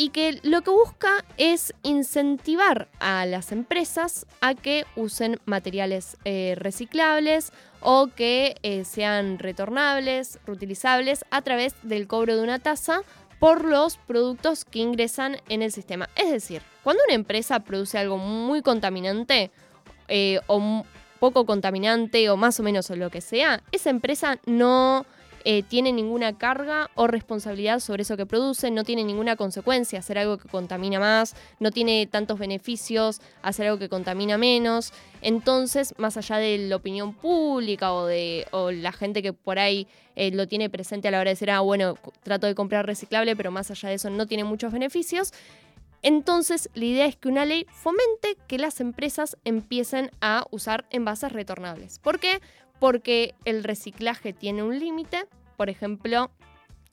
y 0.00 0.08
que 0.08 0.40
lo 0.44 0.62
que 0.62 0.70
busca 0.70 1.24
es 1.36 1.74
incentivar 1.82 2.88
a 3.00 3.26
las 3.26 3.52
empresas 3.52 4.24
a 4.40 4.54
que 4.54 4.86
usen 4.96 5.38
materiales 5.44 6.16
eh, 6.24 6.54
reciclables 6.56 7.52
o 7.80 8.08
que 8.08 8.56
eh, 8.62 8.84
sean 8.84 9.38
retornables, 9.38 10.38
reutilizables 10.46 11.24
a 11.30 11.42
través 11.42 11.74
del 11.82 12.06
cobro 12.06 12.36
de 12.36 12.42
una 12.42 12.58
tasa 12.58 13.02
por 13.38 13.64
los 13.64 13.96
productos 13.96 14.64
que 14.64 14.80
ingresan 14.80 15.38
en 15.48 15.62
el 15.62 15.72
sistema. 15.72 16.08
Es 16.14 16.30
decir, 16.30 16.62
cuando 16.84 17.02
una 17.06 17.14
empresa 17.14 17.60
produce 17.60 17.98
algo 17.98 18.18
muy 18.18 18.62
contaminante 18.62 19.50
eh, 20.08 20.40
o 20.46 20.84
poco 21.18 21.46
contaminante 21.46 22.28
o 22.30 22.36
más 22.36 22.60
o 22.60 22.62
menos 22.62 22.90
lo 22.90 23.10
que 23.10 23.20
sea, 23.20 23.62
esa 23.72 23.90
empresa 23.90 24.38
no 24.46 25.06
eh, 25.44 25.62
tiene 25.62 25.92
ninguna 25.92 26.36
carga 26.36 26.90
o 26.94 27.06
responsabilidad 27.06 27.80
sobre 27.80 28.02
eso 28.02 28.16
que 28.16 28.26
produce, 28.26 28.70
no 28.70 28.84
tiene 28.84 29.04
ninguna 29.04 29.36
consecuencia 29.36 29.98
hacer 29.98 30.18
algo 30.18 30.38
que 30.38 30.48
contamina 30.48 30.98
más, 30.98 31.34
no 31.58 31.70
tiene 31.70 32.06
tantos 32.06 32.38
beneficios 32.38 33.20
hacer 33.42 33.66
algo 33.66 33.78
que 33.78 33.88
contamina 33.88 34.38
menos. 34.38 34.92
Entonces, 35.22 35.94
más 35.98 36.16
allá 36.16 36.36
de 36.36 36.58
la 36.58 36.76
opinión 36.76 37.14
pública 37.14 37.92
o 37.92 38.06
de 38.06 38.46
o 38.50 38.70
la 38.70 38.92
gente 38.92 39.22
que 39.22 39.32
por 39.32 39.58
ahí 39.58 39.86
eh, 40.16 40.30
lo 40.30 40.46
tiene 40.46 40.70
presente 40.70 41.08
a 41.08 41.10
la 41.10 41.18
hora 41.18 41.30
de 41.30 41.34
decir, 41.34 41.50
ah, 41.50 41.60
bueno, 41.60 41.96
trato 42.22 42.46
de 42.46 42.54
comprar 42.54 42.86
reciclable, 42.86 43.36
pero 43.36 43.50
más 43.50 43.70
allá 43.70 43.88
de 43.88 43.96
eso 43.96 44.10
no 44.10 44.26
tiene 44.26 44.44
muchos 44.44 44.72
beneficios. 44.72 45.32
Entonces, 46.02 46.70
la 46.74 46.84
idea 46.84 47.06
es 47.06 47.16
que 47.16 47.28
una 47.28 47.44
ley 47.44 47.66
fomente 47.70 48.36
que 48.46 48.58
las 48.58 48.80
empresas 48.80 49.36
empiecen 49.44 50.10
a 50.20 50.46
usar 50.50 50.86
envases 50.90 51.32
retornables. 51.32 51.98
¿Por 51.98 52.18
qué? 52.18 52.40
Porque 52.80 53.34
el 53.44 53.62
reciclaje 53.62 54.32
tiene 54.32 54.62
un 54.64 54.78
límite. 54.78 55.26
Por 55.56 55.70
ejemplo, 55.70 56.30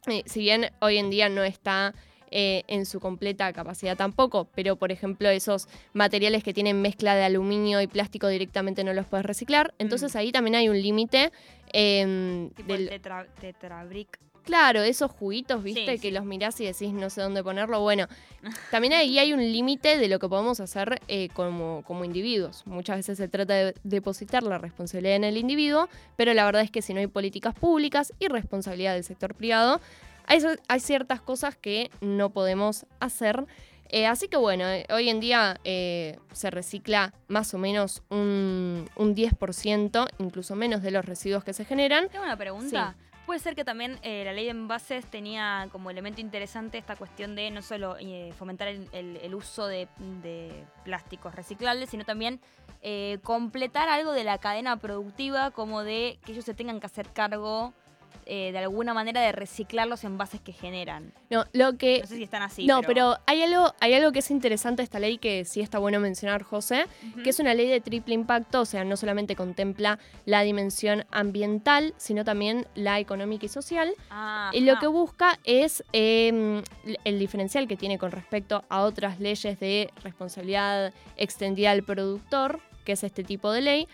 eh, 0.08 0.22
si 0.26 0.42
bien 0.42 0.70
hoy 0.82 0.98
en 0.98 1.10
día 1.10 1.30
no 1.30 1.44
está 1.44 1.94
eh, 2.30 2.64
en 2.68 2.86
su 2.86 3.00
completa 3.00 3.52
capacidad 3.54 3.96
tampoco, 3.96 4.50
pero 4.54 4.76
por 4.76 4.92
ejemplo 4.92 5.30
esos 5.30 5.70
materiales 5.94 6.44
que 6.44 6.54
tienen 6.54 6.82
mezcla 6.82 7.16
de 7.16 7.24
aluminio 7.24 7.80
y 7.82 7.88
plástico 7.88 8.28
directamente 8.28 8.84
no 8.84 8.92
los 8.94 9.06
puedes 9.06 9.26
reciclar. 9.26 9.74
Entonces 9.80 10.14
ahí 10.18 10.34
también 10.34 10.56
hay 10.56 10.68
un 10.68 10.82
límite. 10.82 11.32
Tipo 11.72 12.68
del- 12.74 12.82
el 12.84 12.90
tetra, 12.90 13.26
tetrabric. 13.40 14.20
Claro, 14.48 14.82
esos 14.82 15.12
juguitos, 15.12 15.62
¿viste? 15.62 15.82
Sí, 15.82 16.00
que 16.00 16.08
sí. 16.08 16.12
los 16.12 16.24
mirás 16.24 16.58
y 16.62 16.66
decís 16.66 16.94
no 16.94 17.10
sé 17.10 17.20
dónde 17.20 17.44
ponerlo. 17.44 17.82
Bueno, 17.82 18.08
también 18.72 18.94
ahí 18.94 19.20
hay 19.20 19.34
un 19.34 19.42
límite 19.42 19.98
de 19.98 20.08
lo 20.08 20.20
que 20.20 20.30
podemos 20.30 20.62
hacer 20.62 21.02
eh, 21.10 21.28
como, 21.34 21.84
como 21.86 22.06
individuos. 22.06 22.66
Muchas 22.66 22.96
veces 22.96 23.18
se 23.18 23.28
trata 23.28 23.54
de 23.54 23.76
depositar 23.84 24.44
la 24.44 24.58
responsabilidad 24.58 25.18
en 25.18 25.26
el 25.26 25.36
individuo, 25.36 25.90
pero 26.16 26.34
la 26.34 26.46
verdad 26.46 26.62
es 26.62 26.72
que 26.72 26.82
si 26.82 26.94
no 26.94 27.02
hay 27.02 27.08
políticas 27.08 27.56
públicas 27.56 28.14
y 28.20 28.30
responsabilidad 28.30 28.94
del 28.94 29.04
sector 29.04 29.36
privado, 29.36 29.82
hay, 30.28 30.42
hay 30.70 30.80
ciertas 30.80 31.20
cosas 31.20 31.58
que 31.58 31.92
no 32.00 32.30
podemos 32.30 32.86
hacer. 33.02 33.46
Eh, 33.90 34.06
así 34.06 34.30
que 34.30 34.38
bueno, 34.38 34.66
eh, 34.66 34.86
hoy 34.94 35.10
en 35.10 35.20
día 35.20 35.60
eh, 35.66 36.18
se 36.32 36.50
recicla 36.52 37.14
más 37.28 37.54
o 37.54 37.58
menos 37.58 38.02
un, 38.10 38.90
un 38.96 39.14
10%, 39.14 40.08
incluso 40.20 40.56
menos 40.56 40.82
de 40.82 40.92
los 40.92 41.04
residuos 41.04 41.44
que 41.44 41.52
se 41.52 41.66
generan. 41.66 42.08
Tengo 42.08 42.24
una 42.24 42.38
pregunta. 42.38 42.96
Puede 43.28 43.42
ser 43.42 43.56
que 43.56 43.66
también 43.66 44.00
eh, 44.04 44.24
la 44.24 44.32
ley 44.32 44.46
de 44.46 44.52
envases 44.52 45.06
tenía 45.06 45.68
como 45.74 45.90
elemento 45.92 46.22
interesante 46.22 46.78
esta 46.78 46.96
cuestión 46.96 47.36
de 47.36 47.52
no 47.52 47.62
solo 47.62 47.98
eh, 48.00 48.34
fomentar 48.40 48.70
el, 48.70 48.88
el- 48.94 49.36
uso 49.36 49.68
de, 49.68 49.90
de 50.24 50.64
plásticos 50.86 51.36
reciclables, 51.36 51.90
sino 51.90 52.06
también 52.06 52.40
eh, 52.82 53.20
completar 53.24 53.90
algo 53.90 54.14
de 54.14 54.24
la 54.24 54.38
cadena 54.38 54.78
productiva, 54.78 55.52
como 55.52 55.84
de 55.84 56.20
que 56.26 56.32
ellos 56.32 56.46
se 56.46 56.54
tengan 56.54 56.80
que 56.80 56.86
hacer 56.86 57.10
cargo 57.12 57.74
eh, 58.26 58.52
de 58.52 58.58
alguna 58.58 58.94
manera 58.94 59.22
de 59.22 59.32
reciclar 59.32 59.88
los 59.88 60.04
envases 60.04 60.42
que 60.42 60.52
generan. 60.52 61.14
No, 61.30 61.46
lo 61.54 61.78
que 61.78 62.00
No 62.02 62.08
sé 62.08 62.18
si 62.18 62.24
están 62.24 62.42
así. 62.42 62.66
no, 62.66 62.82
pero, 62.82 63.18
hay, 63.26 63.42
algo, 63.42 63.74
hay 63.80 63.94
algo 63.94 64.12
que 64.12 64.20
es 64.20 64.32
interesante 64.32 64.82
de 64.82 64.84
esta 64.84 65.00
ley 65.00 65.18
que 65.18 65.46
sí 65.46 65.62
está 65.62 65.80
bueno 65.80 66.00
mencionar, 66.00 66.44
José, 66.44 66.88
que 67.24 67.30
es 67.30 67.40
una 67.40 67.54
ley 67.54 67.68
de 67.68 67.80
triple 67.80 68.14
impacto, 68.14 68.62
o 68.62 68.66
sea, 68.66 68.84
no 68.84 68.98
solamente 68.98 69.36
contempla 69.36 70.00
la 70.26 70.42
dimensión 70.42 71.06
ambiental, 71.12 71.94
sino 71.98 72.26
también 72.26 72.66
la 72.76 73.00
económica 73.00 73.46
y 73.46 73.50
social. 73.50 73.94
Ah, 74.10 74.52
Y 74.54 74.62
lo 74.62 74.78
que 74.80 74.88
busca 74.88 75.40
es 75.44 75.84
eh, 75.94 76.62
el 77.04 77.20
diferencial 77.20 77.68
que 77.68 77.78
tiene 77.78 77.98
con 77.98 78.12
respecto 78.12 78.66
a 78.70 78.82
otras 78.82 79.20
leyes 79.20 79.60
de 79.60 79.90
responsabilidad 80.04 80.94
extendida 81.16 81.72
al 81.72 81.84
productor, 81.84 82.60
que 82.84 82.94
es 82.94 83.04
este 83.04 83.24
tipo 83.24 83.52
de 83.52 83.62
ley. 83.62 83.88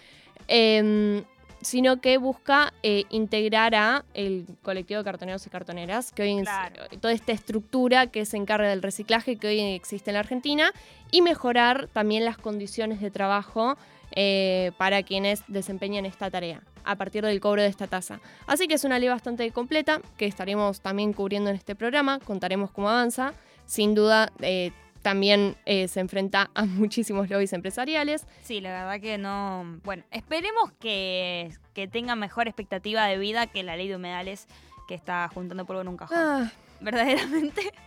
eh, 0.47 1.23
sino 1.63 2.01
que 2.01 2.17
busca 2.17 2.73
eh, 2.83 3.03
integrar 3.09 3.75
a 3.75 4.05
el 4.13 4.45
colectivo 4.61 4.99
de 4.99 5.03
cartoneros 5.03 5.45
y 5.45 5.49
cartoneras, 5.49 6.11
que 6.11 6.23
hoy 6.23 6.41
Claro. 6.41 6.83
toda 7.01 7.13
esta 7.13 7.31
estructura 7.31 8.07
que 8.07 8.25
se 8.25 8.37
encarga 8.37 8.69
del 8.69 8.81
reciclaje 8.81 9.37
que 9.37 9.47
hoy 9.47 9.59
existe 9.59 10.11
en 10.11 10.15
la 10.15 10.19
Argentina, 10.21 10.71
y 11.11 11.21
mejorar 11.21 11.87
también 11.93 12.25
las 12.25 12.37
condiciones 12.37 12.99
de 12.99 13.11
trabajo 13.11 13.77
eh, 14.15 14.71
para 14.77 15.03
quienes 15.03 15.43
desempeñan 15.47 16.05
esta 16.05 16.29
tarea 16.29 16.61
a 16.85 16.95
partir 16.95 17.23
del 17.23 17.39
cobro 17.39 17.61
de 17.61 17.67
esta 17.67 17.87
tasa. 17.87 18.19
Así 18.45 18.67
que 18.67 18.73
es 18.73 18.83
una 18.83 18.99
ley 18.99 19.09
bastante 19.09 19.49
completa 19.51 20.01
que 20.17 20.25
estaremos 20.25 20.81
también 20.81 21.13
cubriendo 21.13 21.49
en 21.49 21.55
este 21.55 21.75
programa, 21.75 22.19
contaremos 22.19 22.71
cómo 22.71 22.89
avanza. 22.89 23.33
Sin 23.65 23.95
duda, 23.95 24.31
eh, 24.41 24.71
también 25.03 25.55
eh, 25.65 25.87
se 25.87 25.99
enfrenta 25.99 26.49
a 26.55 26.65
muchísimos 26.65 27.29
lobbies 27.29 27.53
empresariales. 27.53 28.25
Sí, 28.41 28.61
la 28.61 28.71
verdad 28.71 28.99
que 28.99 29.19
no. 29.19 29.79
Bueno, 29.83 30.03
esperemos 30.09 30.71
que, 30.79 31.51
que 31.73 31.87
tenga 31.87 32.15
mejor 32.15 32.47
expectativa 32.47 33.05
de 33.05 33.19
vida 33.19 33.45
que 33.45 33.61
la 33.61 33.77
ley 33.77 33.87
de 33.87 33.97
humedales 33.97 34.47
que 34.87 34.95
está 34.95 35.29
juntando 35.31 35.65
polvo 35.65 35.81
en 35.81 35.89
un 35.89 35.97
cajón. 35.97 36.17
Ah, 36.17 36.51
Verdaderamente. 36.81 37.71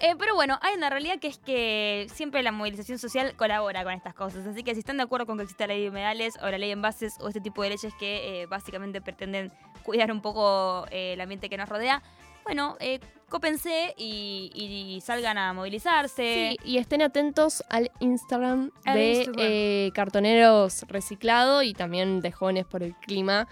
Eh, 0.00 0.14
pero 0.16 0.36
bueno, 0.36 0.60
hay 0.62 0.76
una 0.76 0.90
realidad 0.90 1.18
que 1.18 1.26
es 1.26 1.38
que 1.38 2.06
siempre 2.14 2.44
la 2.44 2.52
movilización 2.52 3.00
social 3.00 3.34
colabora 3.34 3.82
con 3.82 3.92
estas 3.92 4.14
cosas. 4.14 4.46
Así 4.46 4.62
que 4.62 4.72
si 4.74 4.78
están 4.78 4.96
de 4.96 5.02
acuerdo 5.02 5.26
con 5.26 5.38
que 5.38 5.42
exista 5.42 5.66
la 5.66 5.74
ley 5.74 5.82
de 5.82 5.88
humedales 5.88 6.38
o 6.40 6.48
la 6.48 6.56
ley 6.56 6.68
de 6.68 6.74
envases 6.74 7.16
o 7.18 7.26
este 7.26 7.40
tipo 7.40 7.64
de 7.64 7.70
leyes 7.70 7.92
que 7.98 8.42
eh, 8.42 8.46
básicamente 8.46 9.00
pretenden 9.00 9.50
cuidar 9.82 10.12
un 10.12 10.20
poco 10.20 10.86
eh, 10.92 11.14
el 11.14 11.20
ambiente 11.20 11.48
que 11.48 11.56
nos 11.56 11.68
rodea, 11.68 12.00
bueno, 12.48 12.76
eh, 12.80 12.98
cópense 13.28 13.94
y, 13.98 14.50
y 14.54 15.00
salgan 15.02 15.36
a 15.36 15.52
movilizarse. 15.52 16.56
Sí, 16.56 16.56
y 16.64 16.78
estén 16.78 17.02
atentos 17.02 17.62
al 17.68 17.90
Instagram 18.00 18.70
Al 18.86 18.94
de 18.96 19.12
Instagram. 19.12 19.46
eh, 19.46 19.90
Cartoneros 19.94 20.86
Reciclado 20.88 21.62
y 21.62 21.74
también 21.74 22.22
de 22.22 22.32
Jóvenes 22.32 22.64
por 22.64 22.82
el 22.82 22.94
Clima, 22.96 23.46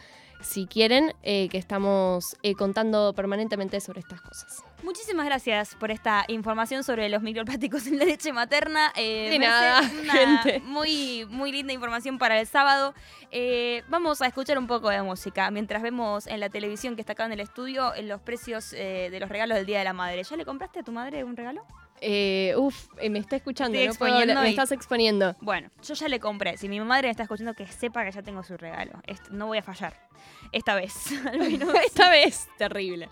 si 0.47 0.67
quieren, 0.67 1.13
eh, 1.23 1.49
que 1.49 1.59
estamos 1.59 2.37
eh, 2.43 2.55
contando 2.55 3.13
permanentemente 3.15 3.81
sobre 3.81 4.01
estas 4.01 4.21
cosas. 4.21 4.63
Muchísimas 4.83 5.27
gracias 5.27 5.75
por 5.75 5.91
esta 5.91 6.25
información 6.29 6.85
sobre 6.85 7.09
los 7.09 7.23
microplásticos 7.23 7.87
en 7.87 7.99
la 7.99 8.05
leche 8.05 8.33
materna. 8.33 8.93
Eh, 8.95 9.31
De 9.31 9.39
nada, 9.39 9.81
una 10.03 10.13
gente. 10.13 10.61
Muy, 10.61 11.27
muy 11.29 11.51
linda 11.51 11.73
información 11.73 12.19
para 12.19 12.39
el 12.39 12.47
sábado. 12.47 12.95
Eh, 13.31 13.83
vamos 13.89 14.23
a 14.23 14.27
escuchar 14.27 14.59
un 14.59 14.67
poco 14.67 14.89
de 14.91 15.03
música 15.03 15.51
mientras 15.51 15.83
vemos 15.83 16.27
en 16.27 16.41
la 16.41 16.51
televisión 16.51 16.95
que 16.95 17.01
está 17.01 17.15
acá 17.15 17.27
en 17.27 17.33
el 17.33 17.41
estudio 17.41 17.93
los 18.03 18.21
precios 18.21 18.73
eh, 18.75 19.09
de 19.11 19.19
los 19.19 19.29
regalos 19.29 19.57
del 19.57 19.67
Día 19.67 19.79
de 19.79 19.85
la 19.85 19.93
Madre. 19.93 20.23
¿Ya 20.23 20.37
le 20.37 20.45
compraste 20.45 20.81
a 20.81 20.83
tu 20.83 20.93
madre 20.93 21.25
un 21.25 21.37
regalo? 21.37 21.65
Eh, 22.01 22.55
uf, 22.57 22.89
eh, 22.99 23.09
me 23.11 23.19
está 23.19 23.37
escuchando, 23.37 23.79
Estoy 23.79 23.89
no 23.89 23.95
puedo 23.95 24.13
hablar- 24.13 24.23
exponiendo 24.29 24.43
me 24.43 24.49
y- 24.49 24.51
estás 24.51 24.73
exponiendo. 24.73 25.37
Bueno, 25.41 25.71
yo 25.83 25.95
ya 25.95 26.09
le 26.09 26.21
compré. 26.21 26.57
Si 26.59 26.69
mi 26.69 26.79
madre 26.81 27.09
me 27.09 27.11
está 27.13 27.23
escuchando, 27.23 27.55
que 27.55 27.67
sepa 27.67 28.05
que 28.05 28.13
ya 28.13 28.23
tengo 28.23 28.43
su 28.43 28.57
regalo. 28.57 28.93
Est- 29.07 29.29
no 29.31 29.47
voy 29.47 29.59
a 29.59 29.63
fallar. 29.63 29.95
Esta 30.53 30.75
vez, 30.75 30.93
al 31.27 31.39
menos. 31.39 31.69
Esta 31.87 32.11
vez, 32.11 32.49
terrible. 32.59 33.09